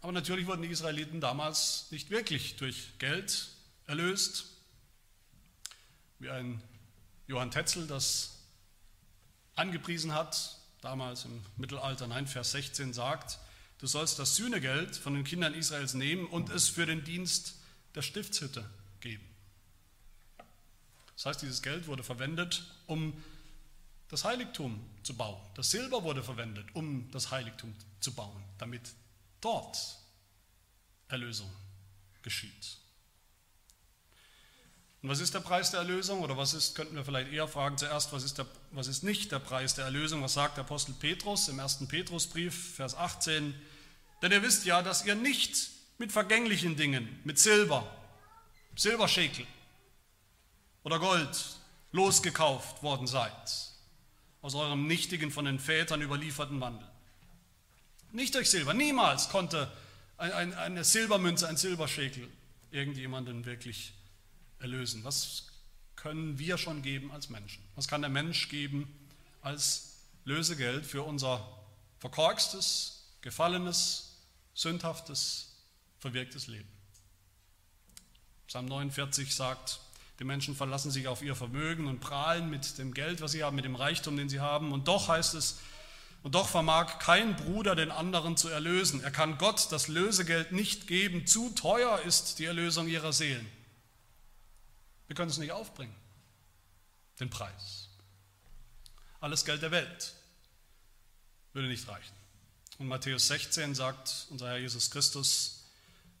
Aber 0.00 0.12
natürlich 0.12 0.46
wurden 0.46 0.62
die 0.62 0.68
Israeliten 0.68 1.20
damals 1.20 1.86
nicht 1.90 2.10
wirklich 2.10 2.56
durch 2.56 2.98
Geld 2.98 3.48
erlöst, 3.86 4.51
wie 6.22 6.30
ein 6.30 6.62
Johann 7.26 7.50
Tetzel 7.50 7.86
das 7.88 8.38
angepriesen 9.56 10.14
hat, 10.14 10.56
damals 10.80 11.24
im 11.24 11.44
Mittelalter, 11.56 12.06
9 12.06 12.28
Vers 12.28 12.52
16 12.52 12.92
sagt, 12.92 13.38
du 13.78 13.88
sollst 13.88 14.20
das 14.20 14.36
Sühnegeld 14.36 14.96
von 14.96 15.14
den 15.14 15.24
Kindern 15.24 15.52
Israels 15.52 15.94
nehmen 15.94 16.26
und 16.26 16.48
es 16.50 16.68
für 16.68 16.86
den 16.86 17.02
Dienst 17.02 17.56
der 17.96 18.02
Stiftshütte 18.02 18.64
geben. 19.00 19.24
Das 21.16 21.26
heißt, 21.26 21.42
dieses 21.42 21.60
Geld 21.60 21.88
wurde 21.88 22.04
verwendet, 22.04 22.64
um 22.86 23.12
das 24.08 24.24
Heiligtum 24.24 24.80
zu 25.02 25.16
bauen. 25.16 25.40
Das 25.54 25.70
Silber 25.72 26.04
wurde 26.04 26.22
verwendet, 26.22 26.66
um 26.74 27.10
das 27.10 27.32
Heiligtum 27.32 27.74
zu 27.98 28.14
bauen, 28.14 28.42
damit 28.58 28.82
dort 29.40 29.98
Erlösung 31.08 31.50
geschieht. 32.22 32.81
Und 35.02 35.08
was 35.08 35.18
ist 35.18 35.34
der 35.34 35.40
Preis 35.40 35.72
der 35.72 35.80
Erlösung? 35.80 36.20
Oder 36.20 36.36
was 36.36 36.54
ist, 36.54 36.76
könnten 36.76 36.94
wir 36.94 37.04
vielleicht 37.04 37.32
eher 37.32 37.48
fragen 37.48 37.76
zuerst, 37.76 38.12
was 38.12 38.22
ist, 38.22 38.38
der, 38.38 38.46
was 38.70 38.86
ist 38.86 39.02
nicht 39.02 39.32
der 39.32 39.40
Preis 39.40 39.74
der 39.74 39.84
Erlösung? 39.84 40.22
Was 40.22 40.34
sagt 40.34 40.56
der 40.56 40.64
Apostel 40.64 40.92
Petrus 40.92 41.48
im 41.48 41.58
ersten 41.58 41.88
Petrusbrief, 41.88 42.76
Vers 42.76 42.94
18? 42.94 43.52
Denn 44.22 44.32
ihr 44.32 44.42
wisst 44.42 44.64
ja, 44.64 44.80
dass 44.80 45.04
ihr 45.04 45.16
nicht 45.16 45.70
mit 45.98 46.12
vergänglichen 46.12 46.76
Dingen, 46.76 47.20
mit 47.24 47.38
Silber, 47.40 47.84
Silberschäkel 48.76 49.44
oder 50.84 51.00
Gold 51.00 51.36
losgekauft 51.90 52.84
worden 52.84 53.08
seid, 53.08 53.32
aus 54.40 54.54
eurem 54.54 54.86
nichtigen, 54.86 55.32
von 55.32 55.44
den 55.44 55.58
Vätern 55.58 56.00
überlieferten 56.00 56.60
Wandel. 56.60 56.88
Nicht 58.12 58.36
durch 58.36 58.50
Silber, 58.50 58.72
niemals 58.72 59.28
konnte 59.30 59.70
eine 60.16 60.84
Silbermünze, 60.84 61.48
ein 61.48 61.56
Silberschäkel 61.56 62.28
irgendjemanden 62.70 63.44
wirklich 63.44 63.94
erlösen? 64.62 65.04
Was 65.04 65.48
können 65.96 66.38
wir 66.38 66.56
schon 66.58 66.82
geben 66.82 67.12
als 67.12 67.28
Menschen? 67.28 67.62
Was 67.76 67.88
kann 67.88 68.00
der 68.00 68.10
Mensch 68.10 68.48
geben 68.48 68.92
als 69.42 69.96
Lösegeld 70.24 70.86
für 70.86 71.02
unser 71.02 71.46
verkorkstes, 71.98 73.04
gefallenes, 73.20 74.18
sündhaftes, 74.54 75.54
verwirktes 75.98 76.46
Leben? 76.46 76.68
Psalm 78.46 78.66
49 78.66 79.34
sagt, 79.34 79.80
die 80.18 80.24
Menschen 80.24 80.54
verlassen 80.54 80.90
sich 80.90 81.08
auf 81.08 81.22
ihr 81.22 81.34
Vermögen 81.34 81.86
und 81.86 82.00
prahlen 82.00 82.50
mit 82.50 82.78
dem 82.78 82.94
Geld, 82.94 83.20
was 83.20 83.32
sie 83.32 83.42
haben, 83.42 83.56
mit 83.56 83.64
dem 83.64 83.74
Reichtum, 83.74 84.16
den 84.16 84.28
sie 84.28 84.40
haben. 84.40 84.72
Und 84.72 84.88
doch 84.88 85.08
heißt 85.08 85.34
es, 85.34 85.58
und 86.22 86.34
doch 86.36 86.48
vermag 86.48 86.98
kein 87.00 87.34
Bruder 87.34 87.74
den 87.74 87.90
anderen 87.90 88.36
zu 88.36 88.48
erlösen. 88.48 89.02
Er 89.02 89.10
kann 89.10 89.38
Gott 89.38 89.72
das 89.72 89.88
Lösegeld 89.88 90.52
nicht 90.52 90.86
geben. 90.86 91.26
Zu 91.26 91.50
teuer 91.50 92.00
ist 92.02 92.38
die 92.38 92.44
Erlösung 92.44 92.86
ihrer 92.86 93.12
Seelen. 93.12 93.46
Wir 95.12 95.14
können 95.14 95.30
es 95.30 95.36
nicht 95.36 95.52
aufbringen, 95.52 95.94
den 97.20 97.28
Preis. 97.28 97.90
Alles 99.20 99.44
Geld 99.44 99.60
der 99.60 99.70
Welt 99.70 100.14
würde 101.52 101.68
nicht 101.68 101.86
reichen. 101.86 102.14
Und 102.78 102.88
Matthäus 102.88 103.26
16 103.26 103.74
sagt 103.74 104.28
unser 104.30 104.48
Herr 104.48 104.56
Jesus 104.56 104.90
Christus, 104.90 105.66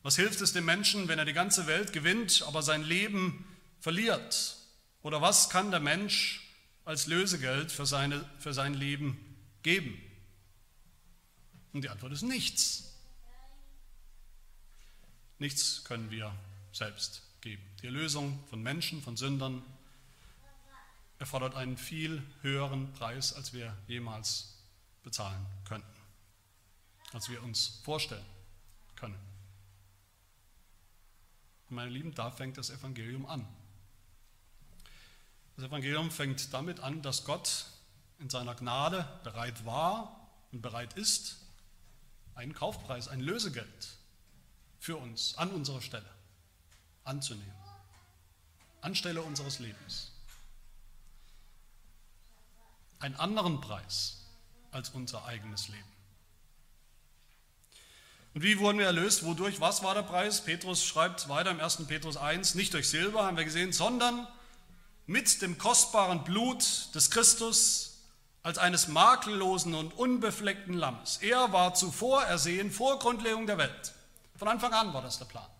was 0.02 0.16
hilft 0.16 0.42
es 0.42 0.52
dem 0.52 0.66
Menschen, 0.66 1.08
wenn 1.08 1.18
er 1.18 1.24
die 1.24 1.32
ganze 1.32 1.66
Welt 1.66 1.94
gewinnt, 1.94 2.42
aber 2.46 2.62
sein 2.62 2.82
Leben 2.82 3.46
verliert? 3.80 4.58
Oder 5.00 5.22
was 5.22 5.48
kann 5.48 5.70
der 5.70 5.80
Mensch 5.80 6.52
als 6.84 7.06
Lösegeld 7.06 7.72
für, 7.72 7.86
seine, 7.86 8.22
für 8.40 8.52
sein 8.52 8.74
Leben 8.74 9.38
geben? 9.62 9.98
Und 11.72 11.80
die 11.80 11.88
Antwort 11.88 12.12
ist 12.12 12.24
nichts. 12.24 12.92
Nichts 15.38 15.82
können 15.82 16.10
wir 16.10 16.30
selbst 16.72 17.22
geben. 17.42 17.62
Die 17.82 17.86
Erlösung 17.86 18.42
von 18.48 18.62
Menschen, 18.62 19.02
von 19.02 19.16
Sündern 19.16 19.62
erfordert 21.18 21.54
einen 21.54 21.76
viel 21.76 22.22
höheren 22.40 22.92
Preis, 22.94 23.34
als 23.34 23.52
wir 23.52 23.76
jemals 23.86 24.56
bezahlen 25.02 25.44
könnten, 25.64 26.00
als 27.12 27.28
wir 27.28 27.42
uns 27.42 27.80
vorstellen 27.84 28.24
können. 28.96 29.18
Und 31.68 31.76
meine 31.76 31.90
Lieben, 31.90 32.14
da 32.14 32.30
fängt 32.30 32.56
das 32.56 32.70
Evangelium 32.70 33.26
an. 33.26 33.46
Das 35.56 35.66
Evangelium 35.66 36.10
fängt 36.10 36.52
damit 36.54 36.80
an, 36.80 37.02
dass 37.02 37.24
Gott 37.24 37.66
in 38.18 38.30
seiner 38.30 38.54
Gnade 38.54 39.06
bereit 39.24 39.66
war 39.66 40.30
und 40.52 40.62
bereit 40.62 40.94
ist, 40.94 41.38
einen 42.34 42.54
Kaufpreis, 42.54 43.08
ein 43.08 43.20
Lösegeld 43.20 43.96
für 44.78 44.96
uns 44.96 45.36
an 45.36 45.50
unserer 45.50 45.82
Stelle 45.82 46.08
anzunehmen, 47.04 47.52
anstelle 48.80 49.22
unseres 49.22 49.58
Lebens. 49.58 50.12
Einen 52.98 53.16
anderen 53.16 53.60
Preis 53.60 54.18
als 54.70 54.90
unser 54.90 55.24
eigenes 55.24 55.68
Leben. 55.68 55.92
Und 58.34 58.42
wie 58.42 58.58
wurden 58.58 58.78
wir 58.78 58.86
erlöst? 58.86 59.24
Wodurch? 59.24 59.60
Was 59.60 59.82
war 59.82 59.94
der 59.94 60.02
Preis? 60.02 60.42
Petrus 60.42 60.84
schreibt 60.84 61.28
weiter 61.28 61.50
im 61.50 61.60
1. 61.60 61.86
Petrus 61.86 62.16
1, 62.16 62.54
nicht 62.54 62.72
durch 62.72 62.88
Silber, 62.88 63.26
haben 63.26 63.36
wir 63.36 63.44
gesehen, 63.44 63.72
sondern 63.72 64.26
mit 65.06 65.42
dem 65.42 65.58
kostbaren 65.58 66.24
Blut 66.24 66.94
des 66.94 67.10
Christus 67.10 67.98
als 68.42 68.58
eines 68.58 68.88
makellosen 68.88 69.74
und 69.74 69.92
unbefleckten 69.92 70.74
Lammes. 70.74 71.18
Er 71.18 71.52
war 71.52 71.74
zuvor 71.74 72.22
ersehen 72.22 72.70
vor 72.70 72.98
Grundlegung 72.98 73.46
der 73.46 73.58
Welt. 73.58 73.92
Von 74.36 74.48
Anfang 74.48 74.72
an 74.72 74.94
war 74.94 75.02
das 75.02 75.18
der 75.18 75.26
Plan 75.26 75.51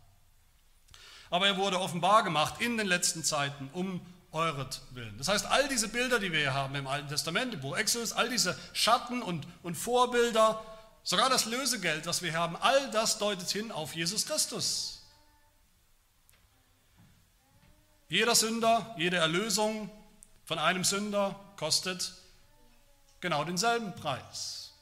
aber 1.32 1.46
er 1.46 1.56
wurde 1.56 1.80
offenbar 1.80 2.24
gemacht 2.24 2.60
in 2.60 2.76
den 2.76 2.86
letzten 2.86 3.24
Zeiten 3.24 3.70
um 3.72 4.02
euretwillen. 4.32 5.16
Das 5.16 5.28
heißt, 5.28 5.46
all 5.46 5.66
diese 5.66 5.88
Bilder, 5.88 6.18
die 6.18 6.30
wir 6.30 6.40
hier 6.40 6.52
haben 6.52 6.74
im 6.74 6.86
Alten 6.86 7.08
Testament, 7.08 7.54
im 7.54 7.60
Buch 7.60 7.74
Exodus, 7.74 8.12
all 8.12 8.28
diese 8.28 8.58
Schatten 8.74 9.22
und, 9.22 9.46
und 9.62 9.74
Vorbilder, 9.74 10.62
sogar 11.02 11.30
das 11.30 11.46
Lösegeld, 11.46 12.04
was 12.04 12.20
wir 12.20 12.34
haben, 12.34 12.54
all 12.56 12.90
das 12.90 13.16
deutet 13.16 13.48
hin 13.48 13.72
auf 13.72 13.94
Jesus 13.94 14.26
Christus. 14.26 15.06
Jeder 18.10 18.34
Sünder, 18.34 18.94
jede 18.98 19.16
Erlösung 19.16 19.90
von 20.44 20.58
einem 20.58 20.84
Sünder 20.84 21.40
kostet 21.56 22.12
genau 23.22 23.42
denselben 23.44 23.94
Preis. 23.94 24.74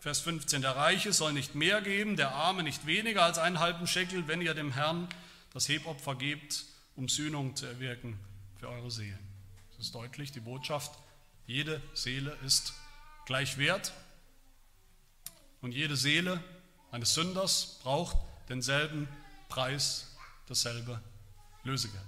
Vers 0.00 0.18
15, 0.18 0.62
der 0.62 0.74
Reiche 0.74 1.12
soll 1.12 1.32
nicht 1.32 1.54
mehr 1.54 1.80
geben, 1.80 2.16
der 2.16 2.32
Arme 2.32 2.64
nicht 2.64 2.86
weniger 2.86 3.22
als 3.22 3.38
einen 3.38 3.60
halben 3.60 3.86
Scheckel, 3.86 4.26
wenn 4.26 4.42
ihr 4.42 4.54
dem 4.54 4.72
Herrn 4.72 5.06
das 5.52 5.68
Hebopfer 5.68 6.14
gebt, 6.14 6.64
um 6.96 7.08
Sühnung 7.08 7.56
zu 7.56 7.66
erwirken 7.66 8.18
für 8.58 8.68
eure 8.68 8.90
Seelen. 8.90 9.18
Das 9.70 9.86
ist 9.86 9.94
deutlich, 9.94 10.32
die 10.32 10.40
Botschaft, 10.40 10.98
jede 11.46 11.82
Seele 11.94 12.32
ist 12.44 12.74
gleich 13.26 13.58
wert 13.58 13.92
und 15.60 15.72
jede 15.72 15.96
Seele 15.96 16.42
eines 16.90 17.14
Sünders 17.14 17.78
braucht 17.82 18.16
denselben 18.48 19.08
Preis, 19.48 20.14
dasselbe 20.46 21.00
Lösegeld. 21.64 22.02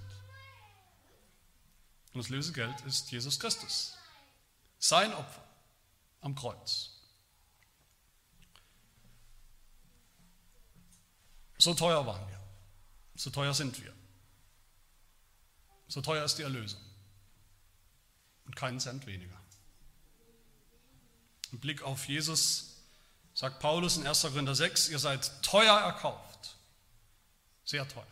Und 2.13 2.23
das 2.23 2.29
Lösegeld 2.29 2.79
ist 2.81 3.11
Jesus 3.11 3.39
Christus. 3.39 3.97
Sein 4.77 5.13
Opfer 5.13 5.43
am 6.21 6.35
Kreuz. 6.35 6.91
So 11.57 11.73
teuer 11.73 12.05
waren 12.05 12.27
wir, 12.29 12.39
so 13.15 13.29
teuer 13.29 13.53
sind 13.53 13.81
wir, 13.83 13.93
so 15.87 16.01
teuer 16.01 16.25
ist 16.25 16.35
die 16.35 16.43
Erlösung 16.43 16.81
und 18.45 18.55
keinen 18.55 18.79
Cent 18.79 19.05
weniger. 19.05 19.35
Im 21.51 21.59
Blick 21.59 21.81
auf 21.83 22.07
Jesus 22.07 22.81
sagt 23.33 23.59
Paulus 23.59 23.97
in 23.97 24.05
1. 24.05 24.21
Korinther 24.21 24.55
6, 24.55 24.89
ihr 24.89 24.99
seid 24.99 25.43
teuer 25.43 25.77
erkauft, 25.77 26.55
sehr 27.63 27.87
teuer. 27.87 28.05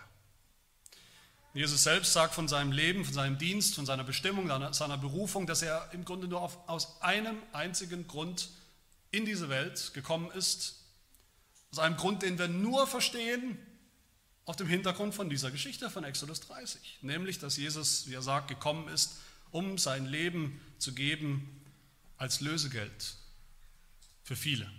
Jesus 1.53 1.83
selbst 1.83 2.13
sagt 2.13 2.33
von 2.33 2.47
seinem 2.47 2.71
Leben, 2.71 3.05
von 3.05 3.13
seinem 3.13 3.37
Dienst, 3.37 3.75
von 3.75 3.85
seiner 3.85 4.03
Bestimmung, 4.03 4.47
seiner 4.73 4.97
Berufung, 4.97 5.45
dass 5.45 5.61
er 5.61 5.89
im 5.93 6.03
Grunde 6.03 6.27
nur 6.27 6.41
auf, 6.41 6.57
aus 6.67 7.01
einem 7.01 7.37
einzigen 7.51 8.07
Grund 8.07 8.49
in 9.11 9.25
diese 9.25 9.49
Welt 9.49 9.93
gekommen 9.93 10.31
ist. 10.31 10.79
Aus 11.71 11.77
einem 11.77 11.95
Grund, 11.95 12.23
den 12.23 12.39
wir 12.39 12.47
nur 12.47 12.87
verstehen 12.87 13.59
auf 14.45 14.55
dem 14.55 14.67
Hintergrund 14.67 15.15
von 15.15 15.29
dieser 15.29 15.51
Geschichte 15.51 15.89
von 15.89 16.03
Exodus 16.03 16.41
30. 16.41 16.99
Nämlich, 17.01 17.39
dass 17.39 17.57
Jesus, 17.57 18.07
wie 18.09 18.13
er 18.13 18.21
sagt, 18.21 18.47
gekommen 18.49 18.87
ist, 18.89 19.17
um 19.51 19.77
sein 19.77 20.05
Leben 20.05 20.59
zu 20.79 20.93
geben 20.93 21.61
als 22.17 22.41
Lösegeld 22.41 23.15
für 24.23 24.35
viele. 24.35 24.69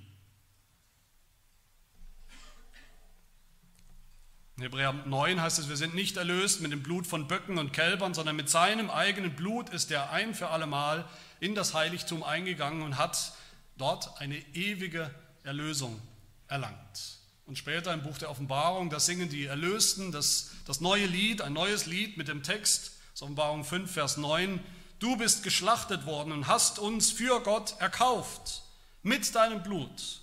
In 4.57 4.62
Hebräer 4.62 4.92
9 4.92 5.40
heißt 5.40 5.59
es, 5.59 5.68
wir 5.68 5.77
sind 5.77 5.94
nicht 5.94 6.16
erlöst 6.16 6.61
mit 6.61 6.70
dem 6.70 6.83
Blut 6.83 7.07
von 7.07 7.27
Böcken 7.27 7.59
und 7.59 7.72
Kälbern, 7.72 8.14
sondern 8.14 8.37
mit 8.37 8.48
seinem 8.48 8.88
eigenen 8.88 9.35
Blut 9.35 9.68
ist 9.70 9.90
er 9.90 10.11
ein 10.11 10.33
für 10.35 10.50
allemal 10.50 11.09
in 11.40 11.57
das 11.57 11.74
Heiligtum 11.74 12.22
eingegangen 12.22 12.83
und 12.83 12.96
hat 12.96 13.33
dort 13.77 14.20
eine 14.20 14.38
ewige 14.55 15.12
Erlösung 15.42 16.00
erlangt. 16.46 17.18
Und 17.46 17.59
später 17.59 17.92
im 17.92 18.02
Buch 18.02 18.18
der 18.18 18.30
Offenbarung, 18.30 18.90
da 18.90 19.00
singen 19.00 19.28
die 19.28 19.44
Erlösten 19.44 20.12
das, 20.12 20.50
das 20.66 20.80
neue 20.80 21.07
Lied, 21.07 21.42
ein 21.42 21.52
neues 21.52 21.87
Lied 21.87 22.16
mit 22.16 22.28
dem 22.28 22.42
Text, 22.42 22.92
das 23.12 23.22
Offenbarung 23.22 23.64
5, 23.64 23.90
Vers 23.90 24.16
9, 24.16 24.61
du 24.98 25.16
bist 25.16 25.42
geschlachtet 25.42 26.07
worden 26.07 26.33
und 26.33 26.46
hast 26.46 26.78
uns 26.78 27.11
für 27.11 27.40
Gott 27.40 27.74
erkauft 27.80 28.62
mit 29.02 29.35
deinem 29.35 29.62
Blut 29.62 30.20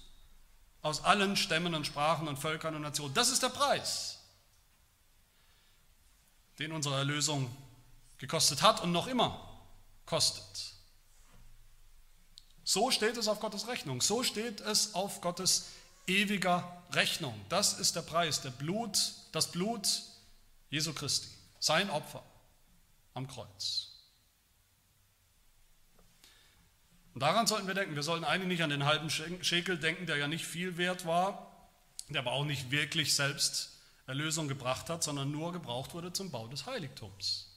aus 0.82 1.04
allen 1.04 1.36
Stämmen 1.36 1.76
und 1.76 1.86
Sprachen 1.86 2.28
und 2.28 2.40
Völkern 2.40 2.76
und 2.76 2.82
Nationen. 2.82 3.14
Das 3.14 3.30
ist 3.30 3.44
der 3.44 3.50
Preis 3.50 4.22
den 6.62 6.72
unsere 6.72 6.98
Erlösung 6.98 7.56
gekostet 8.20 8.62
hat 8.62 8.82
und 8.82 8.92
noch 8.92 9.08
immer 9.08 9.50
kostet. 10.06 10.74
So 12.64 12.92
steht 12.92 13.18
es 13.18 13.28
auf 13.28 13.40
Gottes 13.40 13.68
Rechnung, 13.68 14.02
so 14.02 14.24
steht 14.24 14.62
es 14.62 14.94
auf 14.94 15.22
Gottes 15.22 15.68
ewiger 16.08 16.84
Rechnung. 16.92 17.40
Das 17.50 17.80
ist 17.80 17.96
der 17.96 18.02
Preis, 18.02 18.42
der 18.42 18.52
Blut, 18.52 19.14
das 19.32 19.52
Blut 19.52 20.04
Jesu 20.70 20.94
Christi, 20.94 21.30
sein 21.60 21.90
Opfer 21.90 22.24
am 23.14 23.28
Kreuz. 23.28 23.92
Und 27.14 27.22
daran 27.22 27.46
sollten 27.46 27.68
wir 27.68 27.74
denken. 27.74 27.96
Wir 27.96 28.04
sollten 28.04 28.24
eigentlich 28.24 28.48
nicht 28.48 28.64
an 28.64 28.70
den 28.70 28.86
halben 28.86 29.10
Schekel 29.10 29.78
denken, 29.78 30.06
der 30.06 30.18
ja 30.18 30.28
nicht 30.28 30.46
viel 30.46 30.78
wert 30.78 31.06
war, 31.06 31.70
der 32.10 32.22
aber 32.22 32.32
auch 32.32 32.46
nicht 32.46 32.72
wirklich 32.72 33.14
selbst 33.14 33.78
Erlösung 34.08 34.48
gebracht 34.48 34.90
hat, 34.90 35.04
sondern 35.04 35.32
nur 35.32 35.52
gebraucht 35.52 35.94
wurde 35.94 36.14
zum 36.14 36.32
Bau 36.32 36.48
des 36.48 36.66
Heiligtums, 36.66 37.50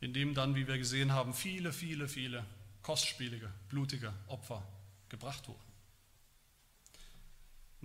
in 0.00 0.12
dem 0.12 0.34
dann, 0.34 0.54
wie 0.54 0.66
wir 0.66 0.78
gesehen 0.78 1.12
haben, 1.12 1.34
viele, 1.34 1.72
viele, 1.72 2.08
viele 2.08 2.44
kostspielige, 2.82 3.52
blutige 3.68 4.12
Opfer 4.28 4.62
gebracht 5.08 5.46
wurden. 5.48 5.65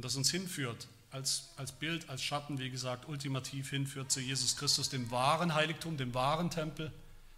Und 0.01 0.05
das 0.05 0.15
uns 0.15 0.31
hinführt, 0.31 0.87
als, 1.11 1.49
als 1.57 1.73
Bild, 1.73 2.09
als 2.09 2.23
Schatten, 2.23 2.57
wie 2.57 2.71
gesagt, 2.71 3.07
ultimativ 3.07 3.69
hinführt 3.69 4.11
zu 4.11 4.19
Jesus 4.19 4.57
Christus, 4.57 4.89
dem 4.89 5.11
wahren 5.11 5.53
Heiligtum, 5.53 5.95
dem 5.95 6.15
wahren 6.15 6.49
Tempel, 6.49 6.91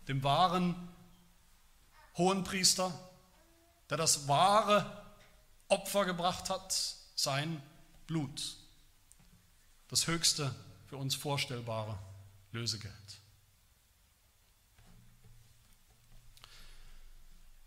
dem 0.08 0.23
wahren 0.23 0.73
Hohenpriester, 2.15 2.97
der 3.89 3.97
das 3.97 4.30
wahre 4.30 5.04
Opfer 5.67 6.06
gebracht 6.06 6.49
hat, 6.49 6.73
sein 7.15 7.62
Blut 8.08 8.56
das 9.89 10.08
höchste 10.08 10.56
für 10.88 10.95
uns 10.95 11.15
vorstellbare 11.15 11.99
Lösegeld. 12.54 12.93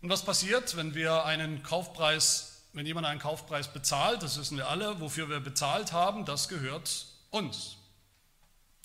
Und 0.01 0.09
was 0.09 0.25
passiert, 0.25 0.75
wenn 0.75 0.95
wir 0.95 1.23
einen 1.25 1.61
Kaufpreis, 1.61 2.56
wenn 2.77 2.85
jemand 2.85 3.07
einen 3.07 3.19
Kaufpreis 3.19 3.73
bezahlt, 3.73 4.21
das 4.21 4.37
wissen 4.37 4.55
wir 4.55 4.69
alle, 4.69 4.99
wofür 4.99 5.29
wir 5.29 5.39
bezahlt 5.39 5.93
haben, 5.93 6.25
das 6.25 6.47
gehört 6.47 7.07
uns. 7.31 7.77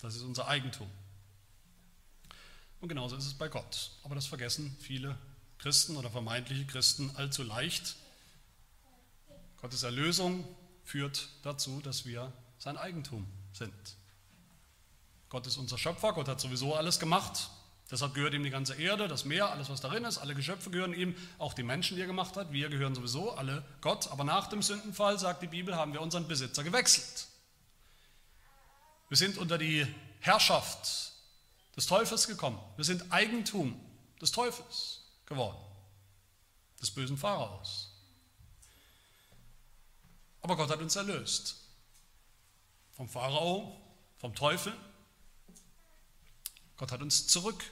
Das 0.01 0.17
ist 0.17 0.23
unser 0.23 0.49
Eigentum. 0.49 0.91
Und 2.81 2.89
genauso 2.89 3.17
ist 3.17 3.27
es 3.27 3.35
bei 3.35 3.49
Gott. 3.49 3.91
Aber 4.03 4.15
das 4.15 4.27
vergessen 4.27 4.75
viele 4.81 5.17
Christen 5.59 5.97
oder 5.97 6.11
vermeintliche 6.11 6.65
Christen 6.65 7.11
allzu 7.17 7.43
leicht. 7.43 7.97
Gottes 9.61 9.83
Erlösung 9.83 10.45
führt 10.85 11.29
dazu, 11.43 11.83
dass 11.83 12.07
wir 12.07 12.33
sein 12.59 12.79
Eigentum 12.79 13.27
sind. 13.53 13.75
Gott 15.29 15.47
ist 15.47 15.59
unser 15.59 15.77
Schöpfer, 15.77 16.15
Gott 16.15 16.29
hat 16.29 16.41
sowieso 16.41 16.75
alles 16.75 16.99
gemacht. 16.99 17.51
Deshalb 17.93 18.15
gehört 18.15 18.33
ihm 18.33 18.43
die 18.43 18.49
ganze 18.49 18.75
Erde, 18.75 19.07
das 19.07 19.27
Meer, 19.27 19.51
alles 19.51 19.69
was 19.69 19.83
darin 19.83 20.05
ist, 20.05 20.17
alle 20.17 20.35
Geschöpfe 20.35 20.71
gehören 20.71 20.95
ihm, 20.95 21.15
auch 21.37 21.53
die 21.53 21.63
Menschen, 21.63 21.95
die 21.95 22.01
er 22.01 22.07
gemacht 22.07 22.39
hat. 22.39 22.51
Wir 22.51 22.71
gehören 22.71 22.95
sowieso 22.95 23.33
alle 23.33 23.63
Gott. 23.83 24.11
Aber 24.11 24.25
nach 24.25 24.47
dem 24.47 24.63
Sündenfall, 24.63 25.19
sagt 25.19 25.43
die 25.43 25.47
Bibel, 25.47 25.77
haben 25.77 25.93
wir 25.93 26.01
unseren 26.01 26.27
Besitzer 26.27 26.65
gewechselt. 26.65 27.27
Wir 29.11 29.19
sind 29.19 29.37
unter 29.37 29.59
die 29.59 29.87
Herrschaft 30.21 31.13
des 31.77 31.85
Teufels 31.85 32.27
gekommen. 32.27 32.59
Wir 32.77 32.85
sind 32.87 33.13
Eigentum 33.13 33.79
des 34.23 34.33
Teufels 34.33 35.03
geworden, 35.27 35.61
des 36.81 36.91
bösen 36.91 37.19
Pharaos. 37.19 37.91
Aber 40.41 40.57
Gott 40.57 40.71
hat 40.71 40.81
uns 40.81 40.97
erlöst 40.97 41.57
vom 42.93 43.07
Pharao, 43.07 43.79
vom 44.17 44.35
Teufel. 44.35 44.73
Gott 46.79 46.91
hat 46.91 47.03
uns 47.03 47.27
zurück 47.27 47.63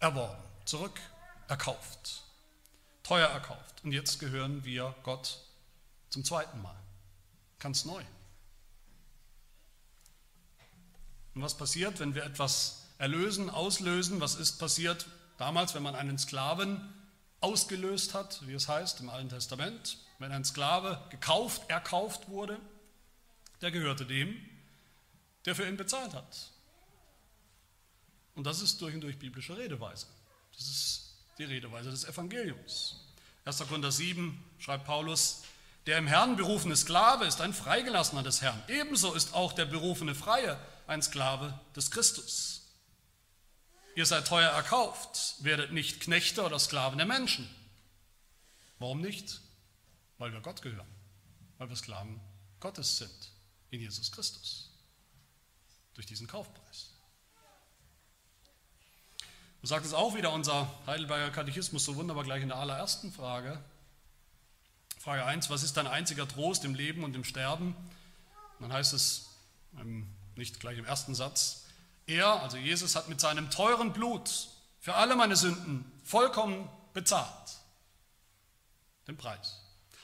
erworben, 0.00 0.42
zurück 0.64 1.00
erkauft, 1.48 2.22
teuer 3.02 3.28
erkauft. 3.28 3.82
Und 3.84 3.92
jetzt 3.92 4.18
gehören 4.18 4.64
wir 4.64 4.94
Gott 5.02 5.40
zum 6.10 6.24
zweiten 6.24 6.60
Mal, 6.62 6.76
ganz 7.58 7.84
neu. 7.84 8.02
Und 11.34 11.42
was 11.42 11.56
passiert, 11.56 12.00
wenn 12.00 12.14
wir 12.14 12.24
etwas 12.24 12.88
erlösen, 12.98 13.48
auslösen? 13.48 14.20
Was 14.20 14.34
ist 14.34 14.58
passiert 14.58 15.06
damals, 15.36 15.74
wenn 15.74 15.82
man 15.82 15.94
einen 15.94 16.18
Sklaven 16.18 16.92
ausgelöst 17.40 18.14
hat, 18.14 18.46
wie 18.46 18.54
es 18.54 18.68
heißt 18.68 19.00
im 19.00 19.08
Alten 19.08 19.28
Testament? 19.28 19.98
Wenn 20.18 20.32
ein 20.32 20.44
Sklave 20.44 21.00
gekauft, 21.10 21.70
erkauft 21.70 22.28
wurde, 22.28 22.58
der 23.60 23.70
gehörte 23.70 24.04
dem, 24.04 24.34
der 25.44 25.54
für 25.54 25.66
ihn 25.68 25.76
bezahlt 25.76 26.12
hat. 26.12 26.50
Und 28.38 28.44
das 28.44 28.62
ist 28.62 28.80
durch 28.80 28.94
und 28.94 29.00
durch 29.00 29.18
biblische 29.18 29.56
Redeweise. 29.56 30.06
Das 30.56 30.68
ist 30.68 31.10
die 31.38 31.44
Redeweise 31.44 31.90
des 31.90 32.04
Evangeliums. 32.04 33.00
1. 33.44 33.58
Korinther 33.66 33.90
7 33.90 34.44
schreibt 34.60 34.84
Paulus, 34.84 35.42
der 35.86 35.98
im 35.98 36.06
Herrn 36.06 36.36
berufene 36.36 36.76
Sklave 36.76 37.24
ist 37.24 37.40
ein 37.40 37.52
Freigelassener 37.52 38.22
des 38.22 38.40
Herrn. 38.40 38.62
Ebenso 38.68 39.12
ist 39.12 39.34
auch 39.34 39.54
der 39.54 39.64
berufene 39.64 40.14
Freie 40.14 40.56
ein 40.86 41.02
Sklave 41.02 41.58
des 41.74 41.90
Christus. 41.90 42.62
Ihr 43.96 44.06
seid 44.06 44.28
teuer 44.28 44.50
erkauft, 44.50 45.34
werdet 45.40 45.72
nicht 45.72 45.98
Knechte 45.98 46.44
oder 46.44 46.60
Sklaven 46.60 46.98
der 46.98 47.08
Menschen. 47.08 47.52
Warum 48.78 49.00
nicht? 49.00 49.40
Weil 50.18 50.32
wir 50.32 50.40
Gott 50.42 50.62
gehören, 50.62 50.86
weil 51.58 51.68
wir 51.68 51.74
Sklaven 51.76 52.20
Gottes 52.60 52.98
sind 52.98 53.32
in 53.70 53.80
Jesus 53.80 54.12
Christus 54.12 54.70
durch 55.94 56.06
diesen 56.06 56.28
Kaufpreis. 56.28 56.92
Sagt 59.68 59.84
es 59.84 59.92
auch 59.92 60.14
wieder 60.14 60.32
unser 60.32 60.66
Heidelberger 60.86 61.30
Katechismus 61.30 61.84
so 61.84 61.94
wunderbar 61.96 62.24
gleich 62.24 62.40
in 62.40 62.48
der 62.48 62.56
allerersten 62.56 63.12
Frage. 63.12 63.62
Frage 64.98 65.26
1, 65.26 65.50
was 65.50 65.62
ist 65.62 65.76
dein 65.76 65.86
einziger 65.86 66.26
Trost 66.26 66.64
im 66.64 66.74
Leben 66.74 67.04
und 67.04 67.14
im 67.14 67.22
Sterben? 67.22 67.76
Dann 68.60 68.72
heißt 68.72 68.94
es, 68.94 69.28
nicht 70.36 70.58
gleich 70.58 70.78
im 70.78 70.86
ersten 70.86 71.14
Satz, 71.14 71.66
er, 72.06 72.42
also 72.42 72.56
Jesus, 72.56 72.96
hat 72.96 73.10
mit 73.10 73.20
seinem 73.20 73.50
teuren 73.50 73.92
Blut 73.92 74.48
für 74.80 74.94
alle 74.94 75.16
meine 75.16 75.36
Sünden 75.36 75.84
vollkommen 76.02 76.66
bezahlt. 76.94 77.58
Den 79.06 79.18
Preis. 79.18 79.60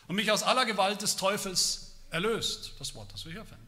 Und 0.08 0.16
mich 0.16 0.30
aus 0.30 0.42
aller 0.42 0.66
Gewalt 0.66 1.00
des 1.00 1.16
Teufels 1.16 1.94
erlöst. 2.10 2.74
Das 2.80 2.94
Wort, 2.94 3.10
das 3.14 3.24
wir 3.24 3.32
hier 3.32 3.46
finden. 3.46 3.66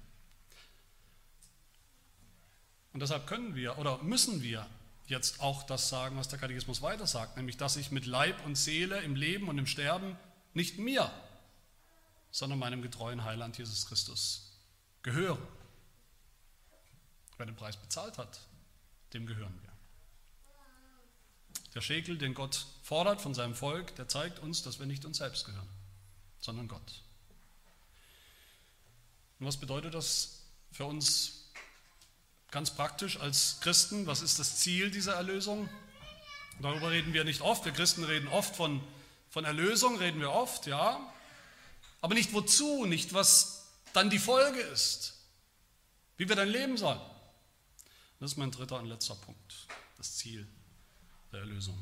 Und 2.93 3.01
deshalb 3.01 3.27
können 3.27 3.55
wir 3.55 3.79
oder 3.79 3.97
müssen 4.03 4.43
wir 4.43 4.67
jetzt 5.07 5.41
auch 5.41 5.63
das 5.63 5.89
sagen, 5.89 6.17
was 6.17 6.29
der 6.29 6.39
Katechismus 6.39 6.83
weiter 6.83 7.07
sagt, 7.07 7.37
nämlich 7.37 7.57
dass 7.57 7.77
ich 7.77 7.91
mit 7.91 8.07
Leib 8.07 8.45
und 8.45 8.57
Seele 8.57 9.01
im 9.03 9.15
Leben 9.15 9.49
und 9.49 9.59
im 9.59 9.67
Sterben 9.67 10.17
nicht 10.55 10.79
mir, 10.79 11.11
sondern 12.31 12.59
meinem 12.59 12.83
getreuen 12.83 13.25
Heiland 13.25 13.57
Jesus 13.59 13.87
Christus 13.87 14.53
gehören. 15.03 15.43
Wer 17.37 17.47
den 17.47 17.57
Preis 17.57 17.77
bezahlt 17.77 18.19
hat, 18.19 18.41
dem 19.13 19.27
gehören 19.27 19.59
wir. 19.63 19.73
Der 21.75 21.83
Schekel, 21.83 22.17
den 22.17 22.33
Gott 22.35 22.67
fordert 22.83 23.21
von 23.21 23.35
seinem 23.35 23.55
Volk, 23.55 23.95
der 23.97 24.09
zeigt 24.09 24.39
uns, 24.39 24.63
dass 24.63 24.79
wir 24.79 24.87
nicht 24.87 25.05
uns 25.05 25.19
selbst 25.19 25.45
gehören, 25.45 25.69
sondern 26.41 26.69
Gott. 26.69 27.03
Und 29.39 29.47
was 29.47 29.59
bedeutet 29.59 29.95
das 29.95 30.47
für 30.73 30.87
uns 30.87 31.46
ganz 32.57 32.71
praktisch 32.71 33.21
als 33.21 33.59
Christen? 33.61 34.07
Was 34.07 34.23
ist 34.23 34.39
das 34.39 34.57
Ziel 34.57 34.91
dieser 34.91 35.13
Erlösung? 35.13 35.69
Darüber 36.63 36.91
reden 36.91 37.13
wir 37.13 37.23
nicht 37.23 37.43
oft. 37.43 37.67
Wir 37.67 37.73
Christen 37.73 38.03
reden 38.03 38.29
oft 38.29 38.57
von, 38.57 38.81
von 39.29 39.45
Erlösung, 39.45 39.99
reden 39.99 40.21
wir 40.21 40.33
oft, 40.33 40.67
ja. 40.67 40.99
Aber 42.01 42.15
nicht 42.15 42.33
wozu, 42.33 42.87
nicht 42.87 43.13
was 43.13 43.67
dann 43.93 44.09
die 44.09 44.19
Folge 44.19 44.59
ist, 44.59 45.19
wie 46.17 46.31
wir 46.31 46.35
dann 46.35 46.49
leben 46.49 46.79
sollen. 46.79 46.99
Das 48.21 48.31
ist 48.31 48.39
mein 48.39 48.51
dritter 48.51 48.79
und 48.79 48.87
letzter 48.87 49.17
Punkt, 49.17 49.67
das 49.99 50.17
Ziel 50.17 50.49
der 51.33 51.41
Erlösung. 51.41 51.77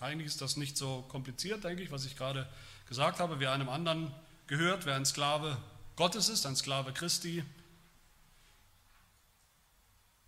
Eigentlich 0.00 0.26
ist 0.26 0.42
das 0.42 0.58
nicht 0.58 0.76
so 0.76 1.00
kompliziert, 1.08 1.64
denke 1.64 1.82
ich, 1.82 1.90
was 1.90 2.04
ich 2.04 2.14
gerade 2.18 2.46
gesagt 2.90 3.20
habe. 3.20 3.40
Wer 3.40 3.52
einem 3.52 3.70
anderen 3.70 4.14
gehört, 4.48 4.84
wer 4.84 4.96
ein 4.96 5.06
Sklave 5.06 5.56
Gottes 5.96 6.28
ist, 6.28 6.44
ein 6.44 6.56
Sklave 6.56 6.92
Christi, 6.92 7.42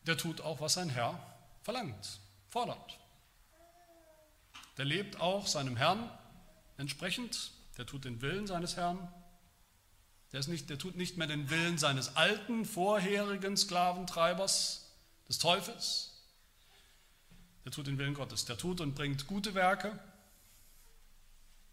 der 0.09 0.17
tut 0.17 0.41
auch, 0.41 0.61
was 0.61 0.75
sein 0.75 0.89
Herr 0.89 1.21
verlangt, 1.63 2.21
fordert. 2.49 2.99
Der 4.79 4.87
lebt 4.87 5.21
auch 5.21 5.47
seinem 5.47 5.77
Herrn 5.77 6.11
entsprechend, 6.79 7.53
der 7.77 7.87
tut 7.87 8.05
den 8.05 8.23
Willen 8.23 8.47
seines 8.47 8.77
Herrn. 8.77 9.13
Der, 10.33 10.41
ist 10.41 10.49
nicht, 10.49 10.71
der 10.71 10.79
tut 10.79 10.97
nicht 10.97 11.17
mehr 11.17 11.27
den 11.27 11.51
Willen 11.51 11.79
seines 11.79 12.17
alten, 12.17 12.65
vorherigen 12.65 13.57
Sklaventreibers, 13.57 14.89
des 15.29 15.39
Teufels. 15.39 16.15
Der 17.65 17.73
tut 17.73 17.87
den 17.87 17.99
Willen 17.99 18.15
Gottes. 18.15 18.47
Der 18.47 18.57
tut 18.57 18.81
und 18.81 18.95
bringt 18.95 19.27
gute 19.27 19.55
Werke. 19.55 19.99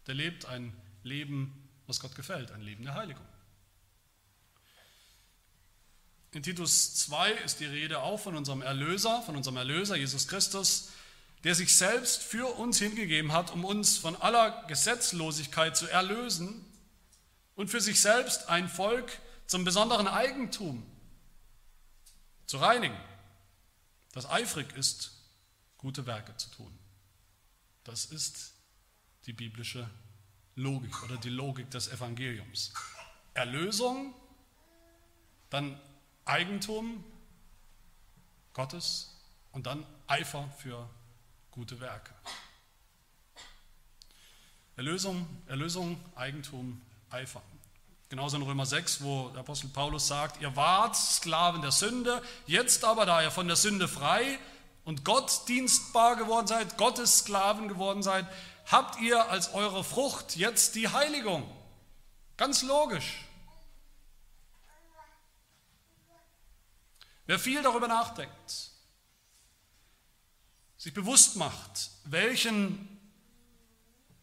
Der 0.06 0.14
lebt 0.14 0.44
ein 0.44 0.76
Leben, 1.02 1.68
was 1.86 2.00
Gott 2.00 2.14
gefällt, 2.14 2.50
ein 2.50 2.60
Leben 2.60 2.84
der 2.84 2.94
Heiligung. 2.94 3.24
In 6.32 6.42
Titus 6.42 6.94
2 6.94 7.32
ist 7.32 7.60
die 7.60 7.66
Rede 7.66 8.00
auch 8.00 8.18
von 8.18 8.36
unserem 8.36 8.62
Erlöser, 8.62 9.22
von 9.22 9.36
unserem 9.36 9.56
Erlöser 9.56 9.96
Jesus 9.96 10.28
Christus, 10.28 10.90
der 11.44 11.54
sich 11.54 11.74
selbst 11.74 12.22
für 12.22 12.46
uns 12.58 12.78
hingegeben 12.78 13.32
hat, 13.32 13.52
um 13.52 13.64
uns 13.64 13.98
von 13.98 14.16
aller 14.16 14.64
Gesetzlosigkeit 14.66 15.76
zu 15.76 15.86
erlösen 15.86 16.64
und 17.54 17.68
für 17.68 17.80
sich 17.80 18.00
selbst 18.00 18.48
ein 18.48 18.68
Volk 18.68 19.18
zum 19.46 19.64
besonderen 19.64 20.08
Eigentum 20.08 20.84
zu 22.46 22.58
reinigen, 22.58 22.98
das 24.12 24.28
eifrig 24.28 24.76
ist, 24.76 25.12
gute 25.78 26.06
Werke 26.06 26.36
zu 26.36 26.50
tun. 26.50 26.76
Das 27.84 28.06
ist 28.06 28.54
die 29.26 29.32
biblische 29.32 29.88
Logik 30.56 31.02
oder 31.04 31.16
die 31.16 31.28
Logik 31.28 31.70
des 31.70 31.88
Evangeliums. 31.88 32.72
Erlösung, 33.34 34.14
dann 35.50 35.78
Eigentum 36.26 37.02
Gottes 38.52 39.16
und 39.52 39.66
dann 39.66 39.86
Eifer 40.06 40.48
für 40.58 40.88
gute 41.50 41.80
Werke. 41.80 42.12
Erlösung, 44.76 45.26
Erlösung, 45.46 45.98
Eigentum, 46.14 46.82
Eifer. 47.10 47.40
Genauso 48.08 48.36
in 48.36 48.42
Römer 48.42 48.66
6, 48.66 49.02
wo 49.02 49.30
der 49.30 49.40
Apostel 49.40 49.68
Paulus 49.68 50.06
sagt, 50.06 50.40
ihr 50.42 50.54
wart 50.54 50.96
Sklaven 50.96 51.62
der 51.62 51.72
Sünde, 51.72 52.22
jetzt 52.46 52.84
aber, 52.84 53.06
da 53.06 53.22
ihr 53.22 53.30
von 53.30 53.46
der 53.46 53.56
Sünde 53.56 53.88
frei 53.88 54.38
und 54.84 55.04
Gott 55.04 55.48
dienstbar 55.48 56.16
geworden 56.16 56.46
seid, 56.46 56.76
Gottes 56.76 57.20
Sklaven 57.20 57.68
geworden 57.68 58.02
seid, 58.02 58.26
habt 58.66 59.00
ihr 59.00 59.28
als 59.30 59.54
eure 59.54 59.82
Frucht 59.82 60.36
jetzt 60.36 60.74
die 60.74 60.88
Heiligung. 60.88 61.48
Ganz 62.36 62.62
logisch. 62.62 63.25
Wer 67.26 67.38
viel 67.38 67.62
darüber 67.62 67.88
nachdenkt, 67.88 68.70
sich 70.76 70.94
bewusst 70.94 71.36
macht, 71.36 71.90
welchen 72.04 72.88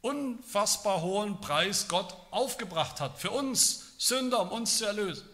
unfassbar 0.01 1.01
hohen 1.01 1.39
Preis 1.41 1.87
Gott 1.87 2.15
aufgebracht 2.31 2.99
hat 2.99 3.17
für 3.19 3.31
uns 3.31 3.95
Sünder, 3.97 4.41
um 4.41 4.49
uns 4.49 4.77
zu 4.77 4.85
erlösen. 4.85 5.27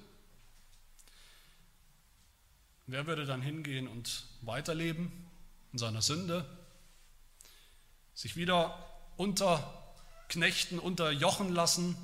Wer 2.88 3.06
würde 3.06 3.26
dann 3.26 3.42
hingehen 3.42 3.88
und 3.88 4.26
weiterleben 4.42 5.12
in 5.72 5.78
seiner 5.78 6.02
Sünde, 6.02 6.44
sich 8.16 8.36
wieder 8.36 8.88
unterknechten, 9.16 10.80
unterjochen 10.80 11.54
lassen 11.54 11.96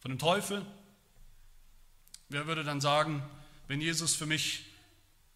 von 0.00 0.10
dem 0.10 0.18
Teufel? 0.18 0.66
Wer 2.28 2.46
würde 2.48 2.64
dann 2.64 2.80
sagen, 2.80 3.22
wenn 3.68 3.80
Jesus 3.80 4.14
für 4.14 4.26
mich 4.26 4.66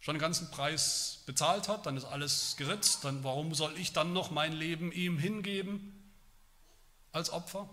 schon 0.01 0.15
den 0.15 0.21
ganzen 0.21 0.51
Preis 0.51 1.23
bezahlt 1.27 1.69
hat, 1.69 1.87
dann 1.87 1.97
ist 1.97 2.05
alles 2.05 2.57
geritzt, 2.57 3.05
dann 3.05 3.25
warum 3.25 3.55
soll 3.55 3.77
ich 3.79 3.93
dann 3.93 4.13
noch 4.13 4.31
mein 4.31 4.53
Leben 4.53 4.93
ihm 4.93 5.19
hingeben 5.19 6.13
als 7.13 7.31
Opfer? 7.31 7.69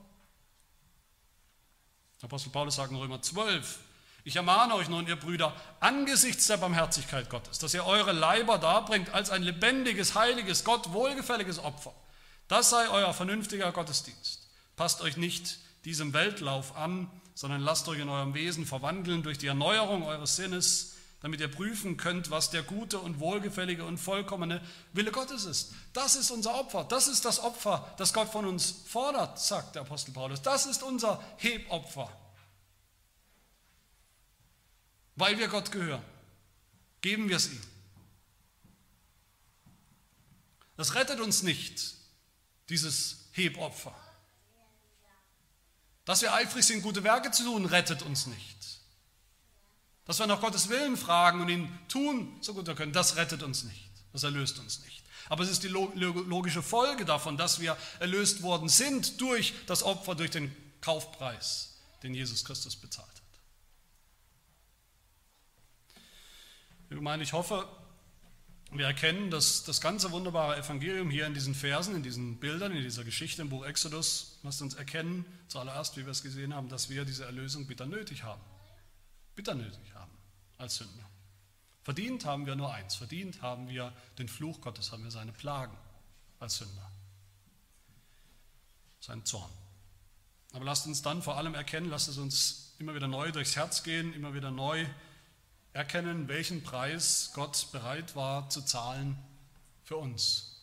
Apostel 2.23 2.51
Paulus 2.51 2.77
sagt 2.77 2.91
in 2.91 2.97
Römer 2.97 3.21
12, 3.21 3.79
ich 4.23 4.37
ermahne 4.37 4.75
euch 4.75 4.87
nun, 4.87 5.05
ihr 5.07 5.17
Brüder, 5.17 5.53
angesichts 5.81 6.47
der 6.47 6.55
Barmherzigkeit 6.55 7.29
Gottes, 7.29 7.59
dass 7.59 7.73
ihr 7.73 7.85
eure 7.85 8.13
Leiber 8.13 8.57
darbringt 8.57 9.09
als 9.09 9.29
ein 9.29 9.43
lebendiges, 9.43 10.15
heiliges, 10.15 10.63
Gott 10.63 10.93
wohlgefälliges 10.93 11.59
Opfer. 11.59 11.93
Das 12.47 12.69
sei 12.69 12.87
euer 12.89 13.13
vernünftiger 13.13 13.73
Gottesdienst. 13.73 14.47
Passt 14.77 15.01
euch 15.01 15.17
nicht 15.17 15.59
diesem 15.83 16.13
Weltlauf 16.13 16.77
an, 16.77 17.11
sondern 17.35 17.61
lasst 17.61 17.87
euch 17.87 17.99
in 17.99 18.09
eurem 18.09 18.33
Wesen 18.33 18.65
verwandeln 18.65 19.23
durch 19.23 19.37
die 19.37 19.47
Erneuerung 19.47 20.03
eures 20.03 20.35
Sinnes, 20.35 20.95
damit 21.21 21.39
ihr 21.39 21.49
prüfen 21.49 21.95
könnt, 21.95 22.31
was 22.31 22.49
der 22.49 22.63
gute 22.63 22.99
und 22.99 23.19
wohlgefällige 23.19 23.85
und 23.85 23.97
vollkommene 23.97 24.61
Wille 24.91 25.11
Gottes 25.11 25.45
ist. 25.45 25.73
Das 25.93 26.15
ist 26.15 26.31
unser 26.31 26.53
Opfer. 26.55 26.83
Das 26.83 27.07
ist 27.07 27.23
das 27.23 27.39
Opfer, 27.39 27.93
das 27.97 28.13
Gott 28.13 28.29
von 28.29 28.45
uns 28.45 28.83
fordert, 28.87 29.39
sagt 29.39 29.75
der 29.75 29.83
Apostel 29.83 30.11
Paulus. 30.11 30.41
Das 30.41 30.65
ist 30.65 30.83
unser 30.83 31.23
Hebopfer. 31.37 32.11
Weil 35.15 35.37
wir 35.37 35.47
Gott 35.47 35.71
gehören, 35.71 36.03
geben 37.01 37.29
wir 37.29 37.37
es 37.37 37.51
ihm. 37.51 37.61
Das 40.75 40.95
rettet 40.95 41.21
uns 41.21 41.43
nicht, 41.43 41.95
dieses 42.67 43.29
Hebopfer. 43.31 43.95
Dass 46.05 46.21
wir 46.21 46.33
eifrig 46.33 46.65
sind, 46.65 46.81
gute 46.81 47.03
Werke 47.03 47.31
zu 47.31 47.43
tun, 47.43 47.65
rettet 47.65 48.01
uns 48.01 48.27
nicht. 48.27 48.79
Dass 50.05 50.19
wir 50.19 50.27
nach 50.27 50.41
Gottes 50.41 50.67
Willen 50.67 50.97
fragen 50.97 51.41
und 51.41 51.49
ihn 51.49 51.79
tun, 51.87 52.37
so 52.41 52.53
gut 52.53 52.67
wir 52.67 52.75
können, 52.75 52.91
das 52.91 53.15
rettet 53.15 53.41
uns 53.41 53.63
nicht. 53.63 53.89
Das 54.11 54.23
erlöst 54.23 54.59
uns 54.59 54.79
nicht. 54.81 55.03
Aber 55.29 55.43
es 55.43 55.49
ist 55.49 55.63
die 55.63 55.69
logische 55.69 56.61
Folge 56.61 57.05
davon, 57.05 57.37
dass 57.37 57.61
wir 57.61 57.77
erlöst 57.99 58.43
worden 58.43 58.67
sind 58.67 59.21
durch 59.21 59.53
das 59.65 59.81
Opfer, 59.83 60.15
durch 60.15 60.31
den 60.31 60.53
Kaufpreis, 60.81 61.77
den 62.03 62.13
Jesus 62.13 62.43
Christus 62.43 62.75
bezahlt 62.75 63.07
hat. 63.07 63.13
Ich 66.89 66.99
meine, 66.99 67.23
ich 67.23 67.31
hoffe, 67.31 67.67
wir 68.77 68.85
erkennen, 68.85 69.31
dass 69.31 69.63
das 69.63 69.81
ganze 69.81 70.11
wunderbare 70.11 70.57
Evangelium 70.57 71.09
hier 71.09 71.27
in 71.27 71.33
diesen 71.33 71.55
Versen, 71.55 71.95
in 71.95 72.03
diesen 72.03 72.37
Bildern, 72.37 72.71
in 72.71 72.81
dieser 72.81 73.03
Geschichte 73.03 73.41
im 73.41 73.49
Buch 73.49 73.65
Exodus, 73.65 74.39
lasst 74.43 74.61
uns 74.61 74.73
erkennen, 74.73 75.25
zuallererst, 75.47 75.97
wie 75.97 76.05
wir 76.05 76.11
es 76.11 76.23
gesehen 76.23 76.53
haben, 76.53 76.69
dass 76.69 76.89
wir 76.89 77.05
diese 77.05 77.25
Erlösung 77.25 77.67
bitter 77.67 77.85
nötig 77.85 78.23
haben 78.23 78.41
bitter 79.35 79.55
nötig 79.55 79.93
haben 79.95 80.11
als 80.57 80.77
Sünder. 80.77 81.09
Verdient 81.83 82.25
haben 82.25 82.45
wir 82.45 82.55
nur 82.55 82.73
eins, 82.73 82.95
verdient 82.95 83.41
haben 83.41 83.67
wir 83.67 83.93
den 84.17 84.27
Fluch 84.27 84.61
Gottes, 84.61 84.91
haben 84.91 85.03
wir 85.03 85.11
seine 85.11 85.33
Plagen 85.33 85.75
als 86.39 86.57
Sünder, 86.57 86.91
sein 88.99 89.25
Zorn. 89.25 89.51
Aber 90.53 90.65
lasst 90.65 90.85
uns 90.87 91.01
dann 91.01 91.21
vor 91.21 91.37
allem 91.37 91.55
erkennen, 91.55 91.89
lasst 91.89 92.07
es 92.07 92.17
uns 92.17 92.75
immer 92.79 92.95
wieder 92.95 93.07
neu 93.07 93.31
durchs 93.31 93.55
Herz 93.55 93.83
gehen, 93.83 94.13
immer 94.13 94.33
wieder 94.33 94.51
neu 94.51 94.85
erkennen, 95.73 96.27
welchen 96.27 96.63
Preis 96.63 97.31
Gott 97.33 97.67
bereit 97.71 98.15
war 98.15 98.49
zu 98.49 98.61
zahlen 98.61 99.17
für 99.83 99.97
uns, 99.97 100.61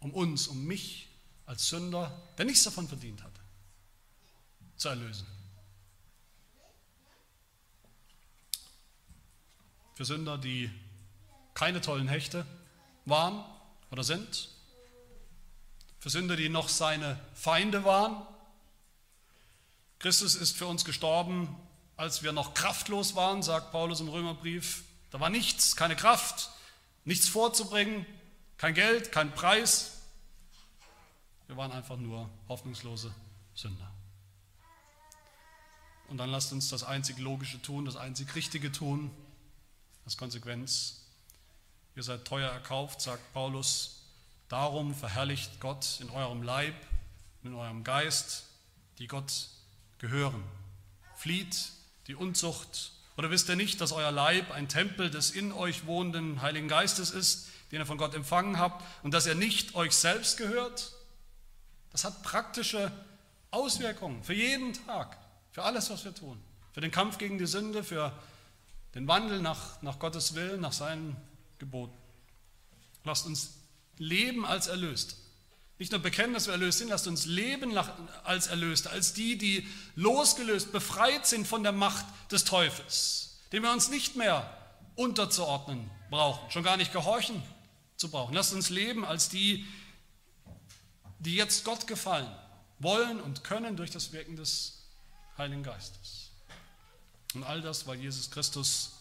um 0.00 0.12
uns, 0.12 0.46
um 0.46 0.64
mich 0.64 1.08
als 1.46 1.68
Sünder, 1.68 2.22
der 2.38 2.46
nichts 2.46 2.64
davon 2.64 2.88
verdient 2.88 3.22
hatte, 3.22 3.40
zu 4.76 4.88
erlösen. 4.88 5.26
für 9.94 10.04
Sünder, 10.04 10.38
die 10.38 10.70
keine 11.54 11.80
tollen 11.80 12.08
Hechte 12.08 12.44
waren 13.04 13.44
oder 13.90 14.02
sind, 14.02 14.50
für 15.98 16.10
Sünder, 16.10 16.36
die 16.36 16.48
noch 16.48 16.68
seine 16.68 17.18
Feinde 17.34 17.84
waren, 17.84 18.26
Christus 20.00 20.34
ist 20.34 20.56
für 20.56 20.66
uns 20.66 20.84
gestorben, 20.84 21.56
als 21.96 22.22
wir 22.22 22.32
noch 22.32 22.54
kraftlos 22.54 23.14
waren, 23.14 23.42
sagt 23.42 23.72
Paulus 23.72 24.00
im 24.00 24.08
Römerbrief. 24.08 24.84
Da 25.10 25.20
war 25.20 25.30
nichts, 25.30 25.76
keine 25.76 25.96
Kraft, 25.96 26.50
nichts 27.04 27.28
vorzubringen, 27.28 28.04
kein 28.56 28.74
Geld, 28.74 29.12
kein 29.12 29.32
Preis. 29.34 30.02
Wir 31.46 31.56
waren 31.56 31.72
einfach 31.72 31.96
nur 31.96 32.28
hoffnungslose 32.48 33.14
Sünder. 33.54 33.90
Und 36.08 36.18
dann 36.18 36.30
lasst 36.30 36.52
uns 36.52 36.68
das 36.68 36.84
einzig 36.84 37.18
Logische 37.18 37.60
tun, 37.62 37.84
das 37.84 37.96
einzig 37.96 38.34
Richtige 38.34 38.72
tun, 38.72 39.10
als 40.04 40.16
Konsequenz. 40.16 41.00
Ihr 41.96 42.02
seid 42.02 42.24
teuer 42.24 42.50
erkauft, 42.50 43.00
sagt 43.00 43.32
Paulus. 43.32 44.02
Darum 44.48 44.94
verherrlicht 44.94 45.60
Gott 45.60 46.00
in 46.00 46.10
eurem 46.10 46.42
Leib, 46.42 46.74
in 47.42 47.54
eurem 47.54 47.84
Geist, 47.84 48.44
die 48.98 49.06
Gott 49.06 49.48
gehören. 49.98 50.42
Flieht 51.16 51.70
die 52.06 52.14
Unzucht. 52.14 52.92
Oder 53.16 53.30
wisst 53.30 53.48
ihr 53.48 53.56
nicht, 53.56 53.80
dass 53.80 53.92
euer 53.92 54.10
Leib 54.10 54.50
ein 54.50 54.68
Tempel 54.68 55.10
des 55.10 55.30
in 55.30 55.52
euch 55.52 55.86
wohnenden 55.86 56.42
Heiligen 56.42 56.68
Geistes 56.68 57.10
ist, 57.10 57.48
den 57.70 57.80
ihr 57.80 57.86
von 57.86 57.98
Gott 57.98 58.14
empfangen 58.14 58.58
habt, 58.58 58.84
und 59.02 59.14
dass 59.14 59.26
er 59.26 59.34
nicht 59.34 59.74
euch 59.74 59.92
selbst 59.92 60.36
gehört? 60.36 60.92
Das 61.90 62.04
hat 62.04 62.22
praktische 62.22 62.90
Auswirkungen 63.50 64.24
für 64.24 64.34
jeden 64.34 64.72
Tag, 64.72 65.16
für 65.52 65.62
alles, 65.62 65.90
was 65.90 66.04
wir 66.04 66.14
tun. 66.14 66.40
Für 66.72 66.80
den 66.80 66.90
Kampf 66.90 67.18
gegen 67.18 67.38
die 67.38 67.46
Sünde, 67.46 67.84
für 67.84 68.12
den 68.96 69.06
Wandel 69.06 69.40
nach, 69.40 69.80
nach 69.82 70.00
Gottes 70.00 70.34
Willen, 70.34 70.60
nach 70.60 70.72
seinen 70.72 71.16
Geboten. 71.58 71.96
Lasst 73.04 73.26
uns 73.26 73.54
leben 73.98 74.44
als 74.44 74.66
erlöst. 74.66 75.16
Nicht 75.84 75.92
nur 75.92 76.00
bekennen, 76.00 76.32
dass 76.32 76.46
wir 76.46 76.54
erlöst 76.54 76.78
sind, 76.78 76.88
lasst 76.88 77.06
uns 77.06 77.26
leben 77.26 77.76
als 78.24 78.46
Erlöste, 78.46 78.88
als 78.88 79.12
die, 79.12 79.36
die 79.36 79.68
losgelöst, 79.96 80.72
befreit 80.72 81.26
sind 81.26 81.46
von 81.46 81.62
der 81.62 81.72
Macht 81.72 82.06
des 82.32 82.44
Teufels, 82.44 83.36
dem 83.52 83.64
wir 83.64 83.70
uns 83.70 83.90
nicht 83.90 84.16
mehr 84.16 84.50
unterzuordnen 84.96 85.90
brauchen, 86.08 86.50
schon 86.50 86.62
gar 86.62 86.78
nicht 86.78 86.90
gehorchen 86.90 87.42
zu 87.98 88.10
brauchen. 88.10 88.32
Lasst 88.32 88.54
uns 88.54 88.70
leben 88.70 89.04
als 89.04 89.28
die, 89.28 89.66
die 91.18 91.36
jetzt 91.36 91.64
Gott 91.64 91.86
gefallen 91.86 92.34
wollen 92.78 93.20
und 93.20 93.44
können 93.44 93.76
durch 93.76 93.90
das 93.90 94.10
Wirken 94.14 94.36
des 94.36 94.86
Heiligen 95.36 95.64
Geistes. 95.64 96.30
Und 97.34 97.44
all 97.44 97.60
das, 97.60 97.86
weil 97.86 98.00
Jesus 98.00 98.30
Christus 98.30 98.92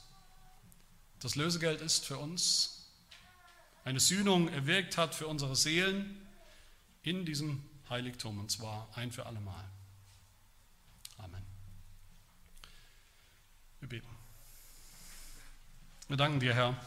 das 1.21 1.37
Lösegeld 1.37 1.79
ist 1.79 2.05
für 2.05 2.17
uns, 2.17 2.89
eine 3.85 4.01
Sühnung 4.01 4.49
erwirkt 4.49 4.97
hat 4.97 5.15
für 5.15 5.27
unsere 5.27 5.55
Seelen 5.55 6.19
in 7.03 7.25
diesem 7.25 7.63
Heiligtum, 7.89 8.39
und 8.39 8.49
zwar 8.49 8.89
ein 8.95 9.11
für 9.11 9.25
alle 9.25 9.39
Mal. 9.39 9.63
Amen. 11.17 11.43
Wir 13.79 13.89
beten. 13.89 14.07
Wir 16.07 16.17
danken 16.17 16.39
dir, 16.39 16.53
Herr, 16.53 16.77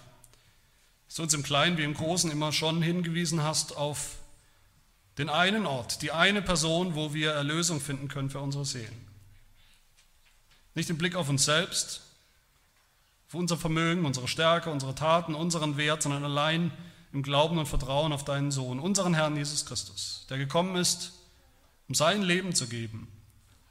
dass 1.06 1.16
du 1.16 1.22
uns 1.22 1.34
im 1.34 1.42
Kleinen 1.42 1.78
wie 1.78 1.84
im 1.84 1.94
Großen 1.94 2.30
immer 2.30 2.52
schon 2.52 2.82
hingewiesen 2.82 3.42
hast 3.42 3.76
auf 3.76 4.18
den 5.18 5.28
einen 5.28 5.66
Ort, 5.66 6.02
die 6.02 6.12
eine 6.12 6.42
Person, 6.42 6.94
wo 6.94 7.14
wir 7.14 7.32
Erlösung 7.32 7.80
finden 7.80 8.08
können 8.08 8.30
für 8.30 8.40
unsere 8.40 8.64
Seelen. 8.64 9.06
Nicht 10.74 10.90
im 10.90 10.98
Blick 10.98 11.14
auf 11.14 11.28
uns 11.28 11.44
selbst, 11.44 12.02
auf 13.28 13.34
unser 13.34 13.56
Vermögen, 13.56 14.04
unsere 14.04 14.28
Stärke, 14.28 14.70
unsere 14.70 14.94
Taten, 14.94 15.34
unseren 15.34 15.76
Wert, 15.76 16.02
sondern 16.02 16.24
allein 16.24 16.70
im 17.16 17.22
Glauben 17.22 17.56
und 17.56 17.64
Vertrauen 17.64 18.12
auf 18.12 18.24
deinen 18.24 18.50
Sohn, 18.50 18.78
unseren 18.78 19.14
Herrn 19.14 19.36
Jesus 19.36 19.64
Christus, 19.64 20.26
der 20.28 20.36
gekommen 20.36 20.76
ist, 20.76 21.14
um 21.88 21.94
sein 21.94 22.20
Leben 22.20 22.54
zu 22.54 22.68
geben 22.68 23.08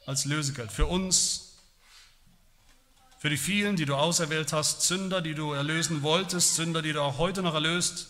als 0.08 0.26
Lösegeld 0.26 0.72
für 0.72 0.88
uns, 0.88 1.60
für 3.20 3.30
die 3.30 3.38
vielen, 3.38 3.76
die 3.76 3.86
du 3.86 3.94
auserwählt 3.94 4.52
hast, 4.52 4.82
Sünder, 4.82 5.22
die 5.22 5.36
du 5.36 5.52
erlösen 5.52 6.02
wolltest, 6.02 6.56
Sünder, 6.56 6.82
die 6.82 6.92
du 6.92 7.04
auch 7.04 7.20
heute 7.20 7.44
noch 7.44 7.54
erlöst, 7.54 8.08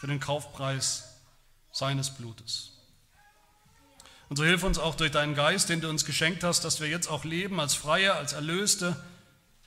für 0.00 0.06
den 0.06 0.20
Kaufpreis 0.20 1.14
seines 1.72 2.10
Blutes. 2.10 2.72
Und 4.28 4.36
so 4.36 4.44
hilf 4.44 4.64
uns 4.64 4.78
auch 4.78 4.96
durch 4.96 5.12
deinen 5.12 5.34
Geist, 5.34 5.70
den 5.70 5.80
du 5.80 5.88
uns 5.88 6.04
geschenkt 6.04 6.44
hast, 6.44 6.62
dass 6.62 6.78
wir 6.78 6.88
jetzt 6.88 7.08
auch 7.08 7.24
leben 7.24 7.58
als 7.58 7.72
Freie, 7.72 8.16
als 8.16 8.34
Erlöste, 8.34 9.02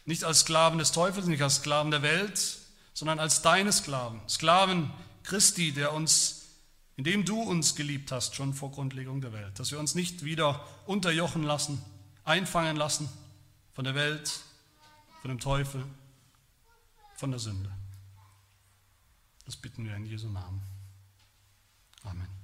nicht 0.06 0.24
als 0.24 0.42
Sklaven 0.42 0.78
des 0.78 0.92
Teufels, 0.92 1.26
nicht 1.26 1.42
als 1.42 1.56
Sklaven 1.56 1.90
der 1.90 2.04
Welt, 2.04 2.60
sondern 2.96 3.20
als 3.20 3.44
deine 3.44 3.72
Sklaven, 3.72 4.22
Sklaven 4.28 4.90
Christi, 5.24 5.74
der 5.74 5.94
uns, 5.94 6.46
indem 6.96 7.26
du 7.26 7.42
uns 7.42 7.76
geliebt 7.76 8.12
hast, 8.12 8.36
schon 8.36 8.54
vor 8.54 8.72
Grundlegung 8.72 9.22
der 9.22 9.34
Welt, 9.34 9.60
dass 9.60 9.70
wir 9.70 9.80
uns 9.80 9.94
nicht 9.94 10.24
wieder 10.24 10.66
unterjochen 10.88 11.44
lassen, 11.44 11.84
einfangen 12.24 12.78
lassen 12.78 13.10
von 13.74 13.84
der 13.84 13.96
Welt, 13.96 14.40
von 15.22 15.30
dem 15.30 15.40
Teufel, 15.40 15.86
von 17.18 17.32
der 17.32 17.40
Sünde. 17.40 17.70
Das 19.46 19.58
bitten 19.58 19.84
wir 19.84 19.96
in 19.96 20.06
Jesu 20.06 20.30
Namen. 20.30 20.62
Amen. 22.04 22.35